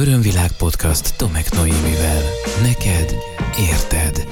Örömvilág 0.00 0.50
podcast 0.58 1.16
Tomek 1.16 1.52
Noémivel. 1.52 2.22
Neked 2.62 3.14
érted. 3.70 4.28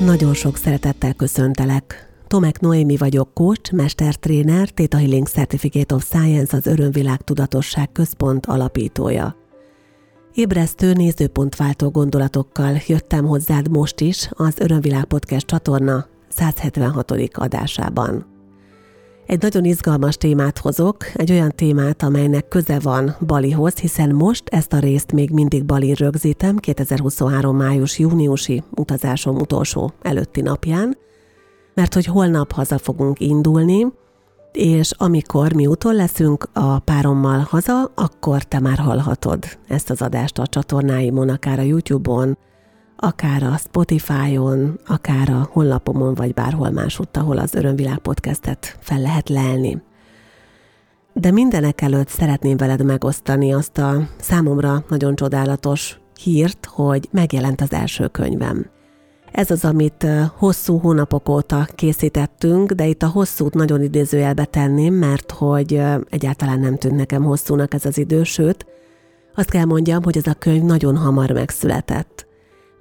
Nagyon 0.00 0.34
sok 0.34 0.56
szeretettel 0.56 1.14
köszöntelek. 1.14 2.12
Tomek 2.26 2.60
Noémi 2.60 2.96
vagyok, 2.96 3.34
coach, 3.34 3.72
mestertréner, 3.72 4.68
Theta 4.68 4.96
Healing 4.96 5.26
Certificate 5.26 5.94
of 5.94 6.04
Science, 6.04 6.56
az 6.56 6.66
Örömvilág 6.66 7.22
Tudatosság 7.22 7.92
Központ 7.92 8.46
alapítója. 8.46 9.36
Ébresztő 10.34 10.92
nézőpontváltó 10.92 11.90
gondolatokkal 11.90 12.80
jöttem 12.86 13.24
hozzád 13.24 13.70
most 13.70 14.00
is 14.00 14.28
az 14.30 14.54
Örömvilág 14.58 15.04
Podcast 15.04 15.46
csatorna 15.46 16.06
176. 16.28 17.10
adásában. 17.32 18.31
Egy 19.26 19.42
nagyon 19.42 19.64
izgalmas 19.64 20.16
témát 20.16 20.58
hozok, 20.58 20.96
egy 21.14 21.30
olyan 21.30 21.52
témát, 21.54 22.02
amelynek 22.02 22.48
köze 22.48 22.78
van 22.78 23.16
Balihoz, 23.26 23.74
hiszen 23.74 24.14
most 24.14 24.48
ezt 24.48 24.72
a 24.72 24.78
részt 24.78 25.12
még 25.12 25.30
mindig 25.30 25.64
Balin 25.64 25.94
rögzítem 25.94 26.56
2023. 26.56 27.56
május-júniusi 27.56 28.62
utazásom 28.70 29.36
utolsó 29.36 29.92
előtti 30.02 30.40
napján, 30.40 30.96
mert 31.74 31.94
hogy 31.94 32.06
holnap 32.06 32.52
haza 32.52 32.78
fogunk 32.78 33.20
indulni, 33.20 33.86
és 34.52 34.90
amikor 34.96 35.52
mi 35.52 35.66
utol 35.66 35.94
leszünk 35.94 36.48
a 36.52 36.78
párommal 36.78 37.46
haza, 37.50 37.90
akkor 37.94 38.42
te 38.42 38.60
már 38.60 38.78
hallhatod 38.78 39.44
ezt 39.68 39.90
az 39.90 40.02
adást 40.02 40.38
a 40.38 40.46
csatornáimon, 40.46 41.28
akár 41.28 41.58
a 41.58 41.62
YouTube-on, 41.62 42.38
akár 43.04 43.42
a 43.42 43.56
Spotify-on, 43.56 44.78
akár 44.86 45.30
a 45.30 45.48
honlapomon, 45.52 46.14
vagy 46.14 46.34
bárhol 46.34 46.70
másutt, 46.70 47.16
ahol 47.16 47.38
az 47.38 47.54
Örömvilág 47.54 47.98
podcastet 47.98 48.76
fel 48.80 49.00
lehet 49.00 49.28
lelni. 49.28 49.82
De 51.12 51.30
mindenek 51.30 51.80
előtt 51.80 52.08
szeretném 52.08 52.56
veled 52.56 52.84
megosztani 52.84 53.52
azt 53.52 53.78
a 53.78 54.08
számomra 54.20 54.84
nagyon 54.88 55.14
csodálatos 55.14 56.00
hírt, 56.22 56.66
hogy 56.66 57.08
megjelent 57.10 57.60
az 57.60 57.72
első 57.72 58.06
könyvem. 58.06 58.66
Ez 59.32 59.50
az, 59.50 59.64
amit 59.64 60.06
hosszú 60.36 60.78
hónapok 60.78 61.28
óta 61.28 61.66
készítettünk, 61.74 62.72
de 62.72 62.86
itt 62.86 63.02
a 63.02 63.08
hosszút 63.08 63.54
nagyon 63.54 63.82
idézőjelbe 63.82 64.44
tenném, 64.44 64.94
mert 64.94 65.30
hogy 65.30 65.82
egyáltalán 66.10 66.60
nem 66.60 66.76
tűnt 66.76 66.96
nekem 66.96 67.22
hosszúnak 67.22 67.74
ez 67.74 67.84
az 67.84 67.98
idő, 67.98 68.22
sőt, 68.22 68.66
azt 69.34 69.50
kell 69.50 69.64
mondjam, 69.64 70.02
hogy 70.02 70.16
ez 70.16 70.26
a 70.26 70.34
könyv 70.34 70.62
nagyon 70.62 70.96
hamar 70.96 71.30
megszületett. 71.30 72.30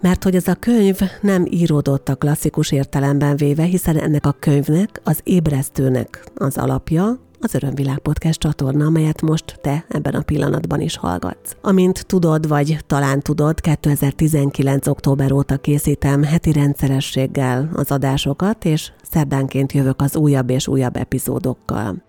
Mert 0.01 0.23
hogy 0.23 0.35
ez 0.35 0.47
a 0.47 0.55
könyv 0.55 0.99
nem 1.21 1.45
íródott 1.49 2.09
a 2.09 2.15
klasszikus 2.15 2.71
értelemben 2.71 3.35
véve, 3.35 3.63
hiszen 3.63 3.97
ennek 3.97 4.25
a 4.25 4.35
könyvnek, 4.39 5.01
az 5.03 5.19
ébresztőnek 5.23 6.23
az 6.35 6.57
alapja, 6.57 7.19
az 7.39 7.55
Örömvilág 7.55 7.97
Podcast 7.97 8.39
csatorna, 8.39 8.85
amelyet 8.85 9.21
most 9.21 9.59
te 9.61 9.85
ebben 9.87 10.13
a 10.13 10.21
pillanatban 10.21 10.81
is 10.81 10.97
hallgatsz. 10.97 11.55
Amint 11.61 12.05
tudod, 12.05 12.47
vagy 12.47 12.77
talán 12.87 13.19
tudod, 13.19 13.61
2019. 13.61 14.87
október 14.87 15.31
óta 15.31 15.57
készítem 15.57 16.23
heti 16.23 16.51
rendszerességgel 16.51 17.69
az 17.73 17.91
adásokat, 17.91 18.65
és 18.65 18.91
szerdánként 19.11 19.71
jövök 19.71 20.01
az 20.01 20.15
újabb 20.15 20.49
és 20.49 20.67
újabb 20.67 20.95
epizódokkal. 20.95 22.03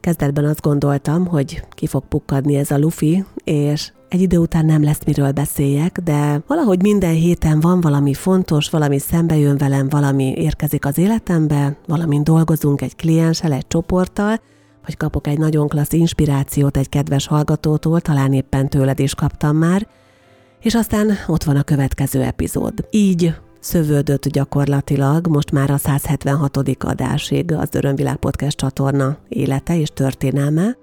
Kezdetben 0.00 0.44
azt 0.44 0.60
gondoltam, 0.60 1.26
hogy 1.26 1.62
ki 1.70 1.86
fog 1.86 2.04
pukkadni 2.08 2.56
ez 2.56 2.70
a 2.70 2.78
lufi, 2.78 3.24
és 3.44 3.92
egy 4.08 4.20
idő 4.20 4.38
után 4.38 4.64
nem 4.64 4.82
lesz 4.82 5.04
miről 5.06 5.32
beszéljek, 5.32 5.98
de 5.98 6.42
valahogy 6.46 6.82
minden 6.82 7.14
héten 7.14 7.60
van 7.60 7.80
valami 7.80 8.14
fontos, 8.14 8.70
valami 8.70 8.98
szembe 8.98 9.36
jön 9.36 9.56
velem, 9.56 9.88
valami 9.88 10.32
érkezik 10.36 10.84
az 10.84 10.98
életembe, 10.98 11.76
valamint 11.86 12.24
dolgozunk 12.24 12.80
egy 12.80 12.96
klienssel, 12.96 13.52
egy 13.52 13.66
csoporttal, 13.66 14.40
vagy 14.84 14.96
kapok 14.96 15.26
egy 15.26 15.38
nagyon 15.38 15.68
klassz 15.68 15.92
inspirációt 15.92 16.76
egy 16.76 16.88
kedves 16.88 17.26
hallgatótól, 17.26 18.00
talán 18.00 18.32
éppen 18.32 18.68
tőled 18.68 18.98
is 18.98 19.14
kaptam 19.14 19.56
már, 19.56 19.86
és 20.60 20.74
aztán 20.74 21.10
ott 21.26 21.44
van 21.44 21.56
a 21.56 21.62
következő 21.62 22.22
epizód. 22.22 22.86
Így 22.90 23.34
szövődött 23.60 24.28
gyakorlatilag 24.28 25.26
most 25.26 25.50
már 25.50 25.70
a 25.70 25.76
176. 25.76 26.58
adásig 26.78 27.52
az 27.52 27.68
Örömvilág 27.74 28.16
Podcast 28.16 28.56
csatorna 28.56 29.16
élete 29.28 29.78
és 29.78 29.88
történelme, 29.94 30.76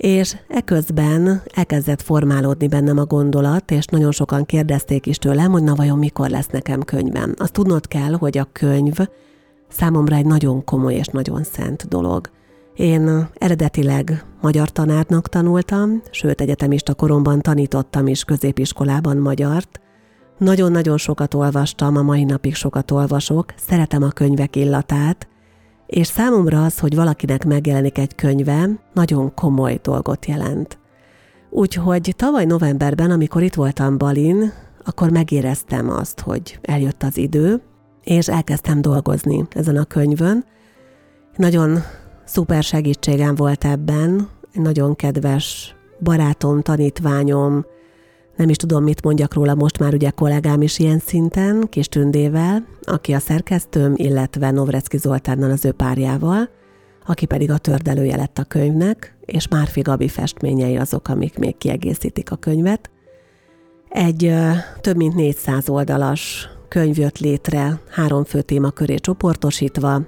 és 0.00 0.36
eközben 0.48 1.42
elkezdett 1.54 2.02
formálódni 2.02 2.68
bennem 2.68 2.98
a 2.98 3.04
gondolat, 3.04 3.70
és 3.70 3.84
nagyon 3.84 4.12
sokan 4.12 4.44
kérdezték 4.44 5.06
is 5.06 5.18
tőlem, 5.18 5.50
hogy 5.50 5.62
na 5.62 5.74
vajon 5.74 5.98
mikor 5.98 6.28
lesz 6.28 6.46
nekem 6.46 6.80
könyvem. 6.82 7.34
Azt 7.36 7.52
tudnod 7.52 7.88
kell, 7.88 8.12
hogy 8.12 8.38
a 8.38 8.48
könyv 8.52 8.96
számomra 9.68 10.16
egy 10.16 10.26
nagyon 10.26 10.64
komoly 10.64 10.94
és 10.94 11.06
nagyon 11.06 11.42
szent 11.44 11.88
dolog. 11.88 12.30
Én 12.76 13.28
eredetileg 13.34 14.24
magyar 14.40 14.70
tanárnak 14.70 15.28
tanultam, 15.28 16.02
sőt 16.10 16.40
egyetemista 16.40 16.94
koromban 16.94 17.40
tanítottam 17.40 18.06
is 18.06 18.24
középiskolában 18.24 19.16
magyart. 19.16 19.80
Nagyon-nagyon 20.38 20.96
sokat 20.96 21.34
olvastam, 21.34 21.96
a 21.96 22.02
mai 22.02 22.24
napig 22.24 22.54
sokat 22.54 22.90
olvasok, 22.90 23.54
szeretem 23.56 24.02
a 24.02 24.08
könyvek 24.08 24.56
illatát, 24.56 25.28
és 25.90 26.06
számomra 26.06 26.64
az, 26.64 26.78
hogy 26.78 26.94
valakinek 26.94 27.44
megjelenik 27.44 27.98
egy 27.98 28.14
könyve, 28.14 28.68
nagyon 28.94 29.34
komoly 29.34 29.78
dolgot 29.82 30.26
jelent. 30.26 30.78
Úgyhogy 31.50 32.14
tavaly 32.16 32.44
novemberben, 32.44 33.10
amikor 33.10 33.42
itt 33.42 33.54
voltam 33.54 33.98
Balin, 33.98 34.52
akkor 34.84 35.10
megéreztem 35.10 35.90
azt, 35.90 36.20
hogy 36.20 36.58
eljött 36.62 37.02
az 37.02 37.16
idő, 37.16 37.62
és 38.04 38.28
elkezdtem 38.28 38.80
dolgozni 38.80 39.46
ezen 39.50 39.76
a 39.76 39.84
könyvön. 39.84 40.44
Nagyon 41.36 41.78
szuper 42.24 42.62
segítségem 42.62 43.34
volt 43.34 43.64
ebben, 43.64 44.28
egy 44.52 44.60
nagyon 44.60 44.96
kedves 44.96 45.74
barátom, 46.00 46.62
tanítványom, 46.62 47.64
nem 48.40 48.48
is 48.48 48.56
tudom, 48.56 48.84
mit 48.84 49.02
mondjak 49.02 49.34
róla, 49.34 49.54
most 49.54 49.78
már 49.78 49.94
ugye 49.94 50.10
kollégám 50.10 50.62
is 50.62 50.78
ilyen 50.78 50.98
szinten, 50.98 51.66
Kis 51.70 51.88
Tündével, 51.88 52.66
aki 52.82 53.12
a 53.12 53.18
szerkesztőm, 53.18 53.92
illetve 53.96 54.50
Novrecki 54.50 54.96
Zoltánnal 54.96 55.50
az 55.50 55.64
ő 55.64 55.72
párjával, 55.72 56.48
aki 57.06 57.26
pedig 57.26 57.50
a 57.50 57.58
tördelője 57.58 58.16
lett 58.16 58.38
a 58.38 58.44
könyvnek, 58.44 59.16
és 59.20 59.48
Márfi 59.48 59.80
Gabi 59.80 60.08
festményei 60.08 60.76
azok, 60.76 61.08
amik 61.08 61.38
még 61.38 61.56
kiegészítik 61.56 62.30
a 62.30 62.36
könyvet. 62.36 62.90
Egy 63.88 64.34
több 64.80 64.96
mint 64.96 65.14
400 65.14 65.68
oldalas 65.68 66.48
könyv 66.68 66.98
jött 66.98 67.18
létre, 67.18 67.80
három 67.90 68.24
fő 68.24 68.42
téma 68.42 68.70
köré 68.70 68.94
csoportosítva, 68.94 70.02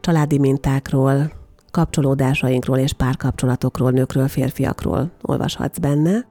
családi 0.00 0.38
mintákról, 0.38 1.32
kapcsolódásainkról 1.70 2.78
és 2.78 2.92
párkapcsolatokról, 2.92 3.90
nőkről, 3.90 4.28
férfiakról 4.28 5.10
olvashatsz 5.22 5.78
benne. 5.78 6.29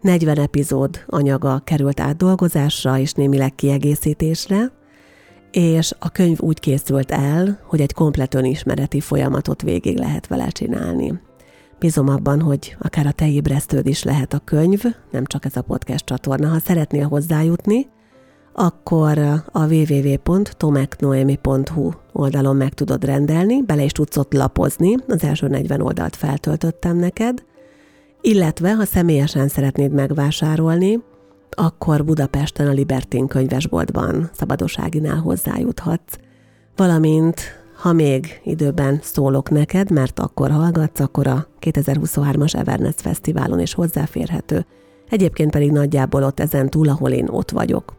40 0.00 0.38
epizód 0.38 1.04
anyaga 1.06 1.60
került 1.64 2.00
átdolgozásra 2.00 2.98
és 2.98 3.12
némileg 3.12 3.54
kiegészítésre, 3.54 4.72
és 5.50 5.94
a 5.98 6.10
könyv 6.10 6.40
úgy 6.40 6.60
készült 6.60 7.10
el, 7.10 7.60
hogy 7.64 7.80
egy 7.80 7.92
komplet 7.92 8.34
önismereti 8.34 9.00
folyamatot 9.00 9.62
végig 9.62 9.98
lehet 9.98 10.26
vele 10.26 10.48
csinálni. 10.48 11.20
Bízom 11.78 12.08
abban, 12.08 12.40
hogy 12.40 12.76
akár 12.78 13.06
a 13.06 13.12
te 13.12 13.28
ébresztőd 13.28 13.86
is 13.86 14.02
lehet 14.02 14.32
a 14.32 14.40
könyv, 14.44 14.82
nem 15.10 15.24
csak 15.24 15.44
ez 15.44 15.56
a 15.56 15.62
podcast 15.62 16.04
csatorna. 16.04 16.48
Ha 16.48 16.58
szeretnél 16.58 17.08
hozzájutni, 17.08 17.86
akkor 18.52 19.18
a 19.52 19.66
www.tomeknoemi.hu 19.66 21.90
oldalon 22.12 22.56
meg 22.56 22.74
tudod 22.74 23.04
rendelni, 23.04 23.62
bele 23.62 23.82
is 23.82 23.92
tudsz 23.92 24.16
ott 24.16 24.32
lapozni, 24.32 24.94
az 25.08 25.22
első 25.22 25.48
40 25.48 25.80
oldalt 25.80 26.16
feltöltöttem 26.16 26.96
neked, 26.96 27.44
illetve 28.20 28.74
ha 28.74 28.84
személyesen 28.84 29.48
szeretnéd 29.48 29.92
megvásárolni, 29.92 30.98
akkor 31.50 32.04
Budapesten 32.04 32.66
a 32.66 32.72
Libertin 32.72 33.26
könyvesboltban 33.26 34.30
szabadosságinál 34.32 35.16
hozzájuthatsz. 35.16 36.16
Valamint, 36.76 37.40
ha 37.76 37.92
még 37.92 38.40
időben 38.44 38.98
szólok 39.02 39.50
neked, 39.50 39.90
mert 39.90 40.18
akkor 40.18 40.50
hallgatsz, 40.50 41.00
akkor 41.00 41.26
a 41.26 41.46
2023-as 41.60 42.54
Everness 42.54 42.94
Fesztiválon 42.96 43.60
is 43.60 43.74
hozzáférhető. 43.74 44.66
Egyébként 45.08 45.50
pedig 45.50 45.70
nagyjából 45.70 46.22
ott 46.22 46.40
ezen 46.40 46.68
túl, 46.68 46.88
ahol 46.88 47.10
én 47.10 47.28
ott 47.28 47.50
vagyok. 47.50 47.94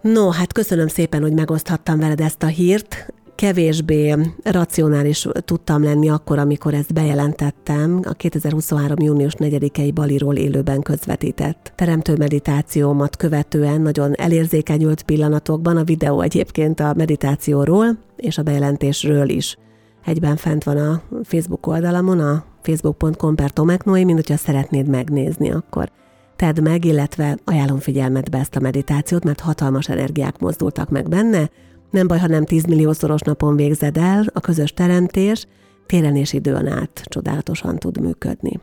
No, 0.00 0.30
hát 0.30 0.52
köszönöm 0.52 0.88
szépen, 0.88 1.22
hogy 1.22 1.32
megoszthattam 1.32 1.98
veled 1.98 2.20
ezt 2.20 2.42
a 2.42 2.46
hírt 2.46 3.12
kevésbé 3.36 4.14
racionális 4.42 5.26
tudtam 5.44 5.82
lenni 5.82 6.08
akkor, 6.08 6.38
amikor 6.38 6.74
ezt 6.74 6.92
bejelentettem 6.92 8.00
a 8.04 8.12
2023. 8.12 8.96
június 8.98 9.34
4-i 9.38 9.90
Baliról 9.94 10.36
élőben 10.36 10.82
közvetített 10.82 11.72
teremtő 11.74 12.16
meditációmat 12.16 13.16
követően 13.16 13.80
nagyon 13.80 14.14
elérzékenyült 14.14 15.02
pillanatokban 15.02 15.76
a 15.76 15.84
videó 15.84 16.20
egyébként 16.20 16.80
a 16.80 16.94
meditációról 16.96 17.98
és 18.16 18.38
a 18.38 18.42
bejelentésről 18.42 19.28
is. 19.28 19.56
Egyben 20.04 20.36
fent 20.36 20.64
van 20.64 20.76
a 20.76 21.02
Facebook 21.22 21.66
oldalamon, 21.66 22.20
a 22.20 22.44
facebook.com 22.62 23.34
per 23.34 23.50
Tomeknoi, 23.50 24.04
mint 24.04 24.18
hogyha 24.18 24.36
szeretnéd 24.36 24.88
megnézni, 24.88 25.50
akkor 25.50 25.90
tedd 26.36 26.62
meg, 26.62 26.84
illetve 26.84 27.38
ajánlom 27.44 27.78
figyelmetbe 27.78 28.38
ezt 28.38 28.56
a 28.56 28.60
meditációt, 28.60 29.24
mert 29.24 29.40
hatalmas 29.40 29.88
energiák 29.88 30.38
mozdultak 30.38 30.88
meg 30.88 31.08
benne, 31.08 31.50
nem 31.90 32.06
baj, 32.06 32.18
ha 32.18 32.26
nem 32.26 32.44
10 32.44 32.64
milliószoros 32.64 33.20
napon 33.20 33.56
végzed 33.56 33.96
el, 33.96 34.24
a 34.32 34.40
közös 34.40 34.72
teremtés 34.72 35.46
téren 35.86 36.16
és 36.16 36.32
időn 36.32 36.66
át 36.66 37.02
csodálatosan 37.04 37.76
tud 37.78 38.00
működni. 38.00 38.60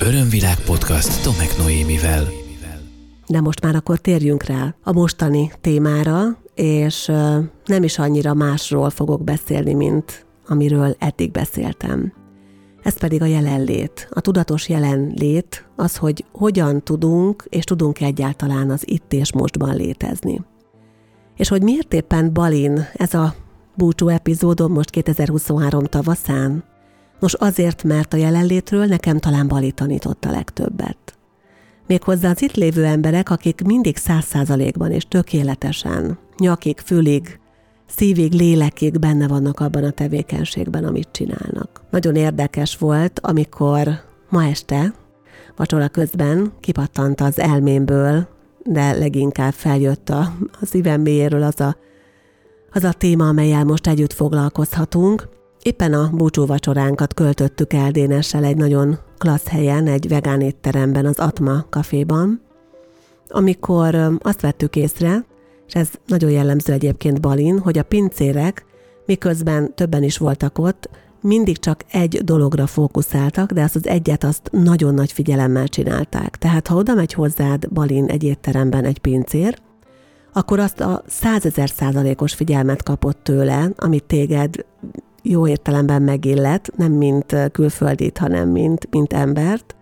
Örömvilág 0.00 0.56
podcast 0.66 1.22
Tomek 1.22 1.56
Noémivel. 1.58 2.24
De 3.26 3.40
most 3.40 3.62
már 3.62 3.74
akkor 3.74 3.98
térjünk 3.98 4.42
rá 4.42 4.74
a 4.82 4.92
mostani 4.92 5.50
témára, 5.60 6.38
és 6.54 7.10
nem 7.64 7.82
is 7.82 7.98
annyira 7.98 8.34
másról 8.34 8.90
fogok 8.90 9.24
beszélni, 9.24 9.74
mint 9.74 10.26
amiről 10.46 10.96
eddig 10.98 11.30
beszéltem. 11.30 12.12
Ez 12.82 12.98
pedig 12.98 13.22
a 13.22 13.26
jelenlét, 13.26 14.08
a 14.10 14.20
tudatos 14.20 14.68
jelenlét, 14.68 15.68
az, 15.76 15.96
hogy 15.96 16.24
hogyan 16.32 16.82
tudunk 16.82 17.44
és 17.48 17.64
tudunk 17.64 18.00
egyáltalán 18.00 18.70
az 18.70 18.82
itt 18.88 19.12
és 19.12 19.32
mostban 19.32 19.76
létezni. 19.76 20.40
És 21.38 21.48
hogy 21.48 21.62
miért 21.62 21.94
éppen 21.94 22.32
Balin 22.32 22.86
ez 22.94 23.14
a 23.14 23.34
búcsú 23.74 24.08
epizódom 24.08 24.72
most 24.72 24.90
2023 24.90 25.84
tavaszán? 25.84 26.64
Nos 27.20 27.34
azért, 27.34 27.82
mert 27.82 28.12
a 28.12 28.16
jelenlétről 28.16 28.84
nekem 28.84 29.18
talán 29.18 29.48
Bali 29.48 29.72
tanított 29.72 30.24
a 30.24 30.30
legtöbbet. 30.30 31.18
Méghozzá 31.86 32.30
az 32.30 32.42
itt 32.42 32.54
lévő 32.54 32.84
emberek, 32.84 33.30
akik 33.30 33.62
mindig 33.64 33.96
száz 33.96 34.24
százalékban 34.24 34.90
és 34.90 35.04
tökéletesen, 35.08 36.18
nyakig, 36.38 36.78
fülig, 36.78 37.40
szívig, 37.86 38.32
lélekig 38.32 38.98
benne 38.98 39.28
vannak 39.28 39.60
abban 39.60 39.84
a 39.84 39.90
tevékenységben, 39.90 40.84
amit 40.84 41.08
csinálnak. 41.12 41.82
Nagyon 41.90 42.14
érdekes 42.14 42.76
volt, 42.76 43.20
amikor 43.20 43.88
ma 44.28 44.44
este, 44.44 44.94
vacsora 45.56 45.88
közben 45.88 46.52
kipattant 46.60 47.20
az 47.20 47.38
elmémből, 47.38 48.28
de 48.64 48.92
leginkább 48.92 49.52
feljött 49.52 50.08
a, 50.08 50.20
a 50.60 50.66
szívem 50.66 51.00
mélyéről 51.00 51.42
az 51.42 51.60
a, 51.60 51.76
az 52.72 52.84
a 52.84 52.92
téma, 52.92 53.28
amelyel 53.28 53.64
most 53.64 53.86
együtt 53.86 54.12
foglalkozhatunk. 54.12 55.28
Éppen 55.62 55.92
a 55.92 56.10
búcsú 56.12 56.46
vacsoránkat 56.46 57.14
költöttük 57.14 57.72
el 57.72 57.90
Dénessel 57.90 58.44
egy 58.44 58.56
nagyon 58.56 58.98
klassz 59.18 59.48
helyen, 59.48 59.86
egy 59.86 60.08
vegán 60.08 60.40
étteremben, 60.40 61.06
az 61.06 61.18
Atma 61.18 61.64
kaféban, 61.70 62.40
amikor 63.28 64.18
azt 64.18 64.40
vettük 64.40 64.76
észre, 64.76 65.24
és 65.66 65.74
ez 65.74 65.88
nagyon 66.06 66.30
jellemző 66.30 66.72
egyébként 66.72 67.20
Balin, 67.20 67.58
hogy 67.58 67.78
a 67.78 67.82
pincérek, 67.82 68.64
miközben 69.06 69.74
többen 69.74 70.02
is 70.02 70.18
voltak 70.18 70.58
ott, 70.58 70.88
mindig 71.20 71.58
csak 71.58 71.84
egy 71.90 72.20
dologra 72.24 72.66
fókuszáltak, 72.66 73.52
de 73.52 73.62
azt 73.62 73.76
az 73.76 73.86
egyet 73.86 74.24
azt 74.24 74.48
nagyon 74.52 74.94
nagy 74.94 75.12
figyelemmel 75.12 75.68
csinálták. 75.68 76.36
Tehát 76.36 76.66
ha 76.66 76.74
oda 76.74 76.94
megy 76.94 77.12
hozzád 77.12 77.68
Balin 77.72 78.06
egy 78.06 78.22
étteremben 78.22 78.84
egy 78.84 78.98
pincér, 78.98 79.58
akkor 80.32 80.58
azt 80.58 80.80
a 80.80 81.02
százezer 81.06 81.68
százalékos 81.68 82.34
figyelmet 82.34 82.82
kapott 82.82 83.22
tőle, 83.22 83.70
amit 83.76 84.04
téged 84.04 84.54
jó 85.22 85.46
értelemben 85.46 86.02
megillet, 86.02 86.70
nem 86.76 86.92
mint 86.92 87.36
külföldit, 87.52 88.18
hanem 88.18 88.48
mint, 88.48 88.88
mint 88.90 89.12
embert, 89.12 89.76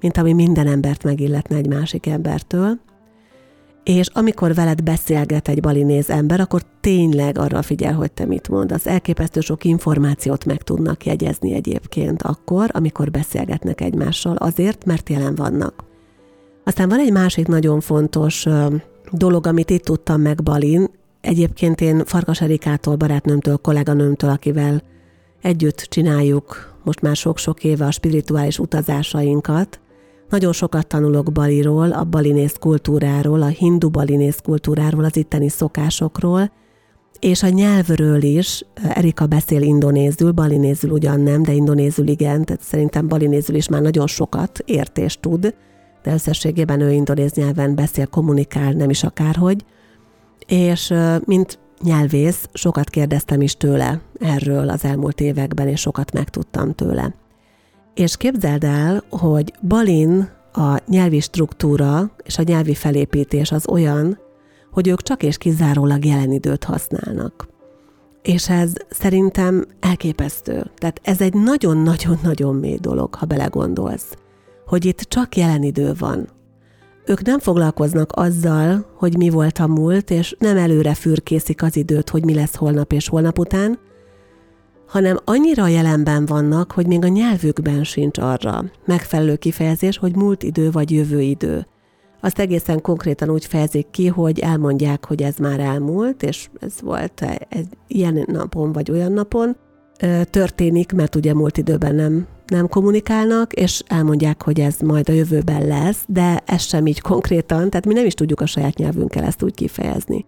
mint 0.00 0.16
ami 0.16 0.32
minden 0.32 0.66
embert 0.66 1.04
megilletne 1.04 1.56
egy 1.56 1.68
másik 1.68 2.06
embertől. 2.06 2.80
És 3.84 4.06
amikor 4.12 4.54
veled 4.54 4.82
beszélget 4.82 5.48
egy 5.48 5.60
balinéz 5.60 6.10
ember, 6.10 6.40
akkor 6.40 6.62
tényleg 6.80 7.38
arra 7.38 7.62
figyel, 7.62 7.92
hogy 7.94 8.12
te 8.12 8.26
mit 8.26 8.48
mondasz. 8.48 8.86
Elképesztő 8.86 9.40
sok 9.40 9.64
információt 9.64 10.44
meg 10.44 10.62
tudnak 10.62 11.06
jegyezni 11.06 11.54
egyébként 11.54 12.22
akkor, 12.22 12.70
amikor 12.72 13.10
beszélgetnek 13.10 13.80
egymással, 13.80 14.36
azért, 14.36 14.84
mert 14.84 15.08
jelen 15.08 15.34
vannak. 15.34 15.84
Aztán 16.64 16.88
van 16.88 16.98
egy 16.98 17.12
másik 17.12 17.46
nagyon 17.46 17.80
fontos 17.80 18.46
dolog, 19.10 19.46
amit 19.46 19.70
itt 19.70 19.84
tudtam 19.84 20.20
meg 20.20 20.42
Balin. 20.42 20.90
Egyébként 21.20 21.80
én 21.80 22.04
Farkas 22.04 22.40
Erikától, 22.40 22.96
barátnőmtől, 22.96 23.56
kolléganőmtől, 23.56 24.30
akivel 24.30 24.82
együtt 25.40 25.76
csináljuk 25.76 26.76
most 26.84 27.00
már 27.00 27.16
sok-sok 27.16 27.64
éve 27.64 27.86
a 27.86 27.90
spirituális 27.90 28.58
utazásainkat, 28.58 29.80
nagyon 30.32 30.52
sokat 30.52 30.86
tanulok 30.86 31.32
Baliról, 31.32 31.92
a 31.92 32.04
balinész 32.04 32.56
kultúráról, 32.60 33.42
a 33.42 33.46
hindu 33.46 33.90
balinész 33.90 34.38
kultúráról, 34.44 35.04
az 35.04 35.16
itteni 35.16 35.48
szokásokról, 35.48 36.52
és 37.18 37.42
a 37.42 37.48
nyelvről 37.48 38.22
is. 38.22 38.64
Erika 38.74 39.26
beszél 39.26 39.62
indonézül, 39.62 40.32
balinézül 40.32 40.90
ugyan 40.90 41.20
nem, 41.20 41.42
de 41.42 41.52
indonézül 41.52 42.08
igen, 42.08 42.44
tehát 42.44 42.62
szerintem 42.62 43.08
balinézül 43.08 43.56
is 43.56 43.68
már 43.68 43.82
nagyon 43.82 44.06
sokat 44.06 44.58
ért 44.58 44.98
és 44.98 45.16
tud, 45.20 45.54
de 46.02 46.12
összességében 46.12 46.80
ő 46.80 46.92
indonéz 46.92 47.32
nyelven 47.32 47.74
beszél, 47.74 48.06
kommunikál, 48.06 48.72
nem 48.72 48.90
is 48.90 49.04
akárhogy. 49.04 49.64
És 50.46 50.94
mint 51.24 51.58
nyelvész 51.82 52.48
sokat 52.52 52.90
kérdeztem 52.90 53.40
is 53.40 53.56
tőle 53.56 54.00
erről 54.20 54.68
az 54.68 54.84
elmúlt 54.84 55.20
években, 55.20 55.68
és 55.68 55.80
sokat 55.80 56.12
megtudtam 56.12 56.74
tőle. 56.74 57.14
És 57.94 58.16
képzeld 58.16 58.64
el, 58.64 59.02
hogy 59.10 59.52
Balin 59.68 60.30
a 60.52 60.78
nyelvi 60.86 61.20
struktúra 61.20 62.10
és 62.22 62.38
a 62.38 62.42
nyelvi 62.42 62.74
felépítés 62.74 63.52
az 63.52 63.68
olyan, 63.68 64.18
hogy 64.70 64.88
ők 64.88 65.02
csak 65.02 65.22
és 65.22 65.38
kizárólag 65.38 66.04
jelen 66.04 66.32
időt 66.32 66.64
használnak. 66.64 67.48
És 68.22 68.48
ez 68.48 68.72
szerintem 68.90 69.64
elképesztő. 69.80 70.70
Tehát 70.76 71.00
ez 71.02 71.20
egy 71.20 71.34
nagyon-nagyon-nagyon 71.34 72.54
mély 72.54 72.78
dolog, 72.80 73.14
ha 73.14 73.26
belegondolsz, 73.26 74.16
hogy 74.66 74.84
itt 74.84 75.00
csak 75.00 75.36
jelen 75.36 75.62
idő 75.62 75.92
van. 75.98 76.28
Ők 77.06 77.22
nem 77.22 77.38
foglalkoznak 77.38 78.12
azzal, 78.12 78.86
hogy 78.96 79.16
mi 79.16 79.30
volt 79.30 79.58
a 79.58 79.66
múlt, 79.66 80.10
és 80.10 80.36
nem 80.38 80.56
előre 80.56 80.94
fürkészik 80.94 81.62
az 81.62 81.76
időt, 81.76 82.10
hogy 82.10 82.24
mi 82.24 82.34
lesz 82.34 82.54
holnap 82.54 82.92
és 82.92 83.08
holnap 83.08 83.38
után, 83.38 83.78
hanem 84.92 85.18
annyira 85.24 85.66
jelenben 85.66 86.26
vannak, 86.26 86.72
hogy 86.72 86.86
még 86.86 87.04
a 87.04 87.08
nyelvükben 87.08 87.84
sincs 87.84 88.18
arra 88.18 88.64
megfelelő 88.84 89.36
kifejezés, 89.36 89.98
hogy 89.98 90.16
múlt 90.16 90.42
idő 90.42 90.70
vagy 90.70 90.90
jövő 90.90 91.20
idő. 91.20 91.66
Azt 92.20 92.38
egészen 92.38 92.80
konkrétan 92.80 93.30
úgy 93.30 93.44
fejezik 93.44 93.86
ki, 93.90 94.06
hogy 94.06 94.38
elmondják, 94.38 95.06
hogy 95.06 95.22
ez 95.22 95.36
már 95.36 95.60
elmúlt, 95.60 96.22
és 96.22 96.48
ez 96.60 96.72
volt 96.80 97.24
egy 97.48 97.68
ilyen 97.86 98.24
napon 98.26 98.72
vagy 98.72 98.90
olyan 98.90 99.12
napon, 99.12 99.56
történik, 100.30 100.92
mert 100.92 101.14
ugye 101.14 101.34
múlt 101.34 101.56
időben 101.56 101.94
nem, 101.94 102.26
nem 102.46 102.68
kommunikálnak, 102.68 103.52
és 103.52 103.82
elmondják, 103.86 104.42
hogy 104.42 104.60
ez 104.60 104.78
majd 104.78 105.08
a 105.08 105.12
jövőben 105.12 105.66
lesz, 105.66 106.04
de 106.06 106.42
ez 106.46 106.62
sem 106.62 106.86
így 106.86 107.00
konkrétan, 107.00 107.70
tehát 107.70 107.86
mi 107.86 107.94
nem 107.94 108.06
is 108.06 108.14
tudjuk 108.14 108.40
a 108.40 108.46
saját 108.46 108.76
nyelvünkkel 108.76 109.24
ezt 109.24 109.42
úgy 109.42 109.54
kifejezni. 109.54 110.26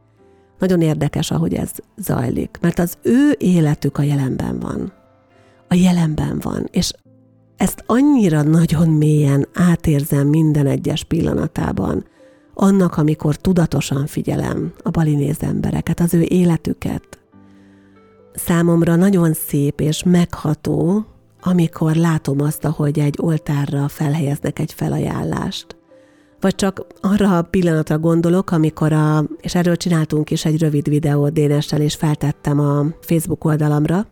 Nagyon 0.64 0.80
érdekes, 0.80 1.30
ahogy 1.30 1.54
ez 1.54 1.70
zajlik, 1.96 2.58
mert 2.60 2.78
az 2.78 2.94
ő 3.02 3.34
életük 3.38 3.98
a 3.98 4.02
jelenben 4.02 4.58
van. 4.58 4.92
A 5.68 5.74
jelenben 5.74 6.38
van, 6.42 6.68
és 6.70 6.92
ezt 7.56 7.84
annyira 7.86 8.42
nagyon 8.42 8.88
mélyen 8.88 9.48
átérzem 9.54 10.26
minden 10.26 10.66
egyes 10.66 11.04
pillanatában, 11.04 12.04
annak, 12.54 12.96
amikor 12.96 13.36
tudatosan 13.36 14.06
figyelem 14.06 14.72
a 14.82 14.90
balinéz 14.90 15.42
embereket, 15.42 16.00
az 16.00 16.14
ő 16.14 16.22
életüket. 16.22 17.18
Számomra 18.34 18.96
nagyon 18.96 19.32
szép 19.32 19.80
és 19.80 20.02
megható, 20.02 21.06
amikor 21.42 21.94
látom 21.94 22.40
azt, 22.40 22.64
ahogy 22.64 22.98
egy 22.98 23.18
oltárra 23.20 23.88
felhelyeznek 23.88 24.58
egy 24.58 24.72
felajánlást 24.72 25.73
vagy 26.44 26.54
csak 26.54 26.86
arra 27.00 27.36
a 27.36 27.42
pillanatra 27.42 27.98
gondolok, 27.98 28.50
amikor 28.50 28.92
a, 28.92 29.24
és 29.40 29.54
erről 29.54 29.76
csináltunk 29.76 30.30
is 30.30 30.44
egy 30.44 30.58
rövid 30.58 30.88
videót 30.88 31.32
Dénessel, 31.32 31.80
és 31.80 31.94
feltettem 31.94 32.60
a 32.60 32.86
Facebook 33.00 33.44
oldalamra, 33.44 34.06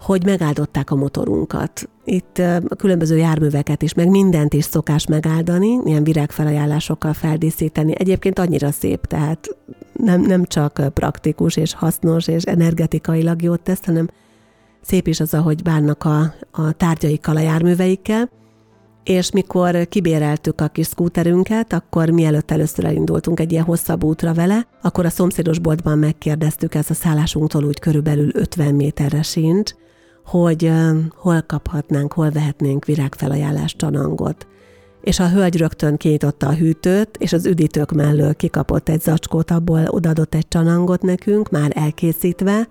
hogy 0.00 0.24
megáldották 0.24 0.90
a 0.90 0.94
motorunkat. 0.94 1.88
Itt 2.04 2.38
a 2.68 2.74
különböző 2.76 3.16
járműveket 3.16 3.82
is, 3.82 3.94
meg 3.94 4.08
mindent 4.08 4.54
is 4.54 4.64
szokás 4.64 5.06
megáldani, 5.06 5.78
ilyen 5.84 6.04
virágfelajánlásokkal 6.04 7.12
feldíszíteni. 7.12 7.92
Egyébként 7.98 8.38
annyira 8.38 8.70
szép, 8.70 9.06
tehát 9.06 9.56
nem, 9.92 10.20
nem 10.20 10.44
csak 10.44 10.82
praktikus 10.94 11.56
és 11.56 11.74
hasznos 11.74 12.28
és 12.28 12.42
energetikailag 12.42 13.42
jót 13.42 13.60
tesz, 13.60 13.84
hanem 13.84 14.08
szép 14.80 15.06
is 15.06 15.20
az, 15.20 15.34
ahogy 15.34 15.62
bánnak 15.62 16.04
a, 16.04 16.34
a 16.50 16.72
tárgyaikkal, 16.72 17.36
a 17.36 17.40
járműveikkel 17.40 18.30
és 19.04 19.30
mikor 19.30 19.88
kibéreltük 19.88 20.60
a 20.60 20.68
kis 20.68 20.86
skúterünket, 20.86 21.72
akkor 21.72 22.10
mielőtt 22.10 22.50
először 22.50 22.84
elindultunk 22.84 23.40
egy 23.40 23.52
ilyen 23.52 23.64
hosszabb 23.64 24.04
útra 24.04 24.34
vele, 24.34 24.66
akkor 24.82 25.04
a 25.04 25.10
szomszédos 25.10 25.58
boltban 25.58 25.98
megkérdeztük, 25.98 26.74
ez 26.74 26.90
a 26.90 26.94
szállásunktól 26.94 27.64
úgy 27.64 27.78
körülbelül 27.78 28.30
50 28.32 28.74
méterre 28.74 29.22
sincs, 29.22 29.72
hogy 30.24 30.72
hol 31.16 31.42
kaphatnánk, 31.46 32.12
hol 32.12 32.30
vehetnénk 32.30 32.84
virágfelajánlás 32.84 33.76
csanangot. 33.76 34.46
És 35.00 35.18
a 35.18 35.28
hölgy 35.28 35.56
rögtön 35.56 35.96
kinyitotta 35.96 36.46
a 36.46 36.54
hűtőt, 36.54 37.16
és 37.16 37.32
az 37.32 37.46
üdítők 37.46 37.92
mellől 37.92 38.34
kikapott 38.34 38.88
egy 38.88 39.00
zacskót, 39.00 39.50
abból 39.50 39.84
odaadott 39.86 40.34
egy 40.34 40.48
csanangot 40.48 41.02
nekünk, 41.02 41.50
már 41.50 41.72
elkészítve. 41.74 42.68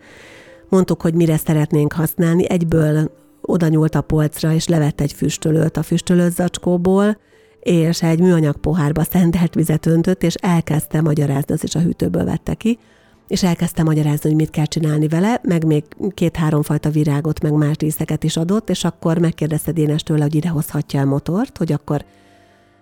Mondtuk, 0.69 1.01
hogy 1.01 1.13
mire 1.13 1.37
szeretnénk 1.37 1.93
használni, 1.93 2.49
egyből 2.49 3.11
oda 3.41 3.67
nyúlt 3.67 3.95
a 3.95 4.01
polcra, 4.01 4.53
és 4.53 4.67
levett 4.67 5.01
egy 5.01 5.13
füstölőt 5.13 5.77
a 5.77 5.83
füstölőt 5.83 6.31
zacskóból, 6.31 7.17
és 7.59 8.01
egy 8.03 8.19
műanyag 8.19 8.55
pohárba 8.55 9.03
szentelt 9.03 9.53
vizet 9.53 9.85
öntött, 9.85 10.23
és 10.23 10.33
elkezdte 10.33 11.01
magyarázni, 11.01 11.53
az 11.53 11.63
is 11.63 11.75
a 11.75 11.79
hűtőből 11.79 12.25
vette 12.25 12.53
ki, 12.53 12.79
és 13.27 13.43
elkezdtem 13.43 13.85
magyarázni, 13.85 14.29
hogy 14.29 14.37
mit 14.37 14.49
kell 14.49 14.65
csinálni 14.65 15.07
vele, 15.07 15.41
meg 15.43 15.65
még 15.65 15.83
két-három 16.13 16.61
fajta 16.61 16.89
virágot, 16.89 17.41
meg 17.41 17.51
más 17.51 17.77
díszeket 17.77 18.23
is 18.23 18.37
adott, 18.37 18.69
és 18.69 18.83
akkor 18.83 19.17
megkérdezte 19.17 19.71
Dénes 19.71 20.03
tőle, 20.03 20.23
hogy 20.23 20.35
idehozhatja 20.35 21.01
a 21.01 21.05
motort, 21.05 21.57
hogy 21.57 21.71
akkor 21.71 22.05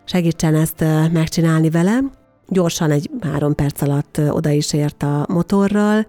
segítsen 0.06 0.56
ezt 0.56 0.80
megcsinálni 1.12 1.70
vele. 1.70 2.00
Gyorsan 2.48 2.92
egy 2.92 3.10
három 3.22 3.56
perc 3.56 3.82
alatt 3.82 4.22
oda 4.30 4.50
is 4.50 4.74
ért 4.74 5.04
a 5.04 5.26
motorral, 5.28 6.08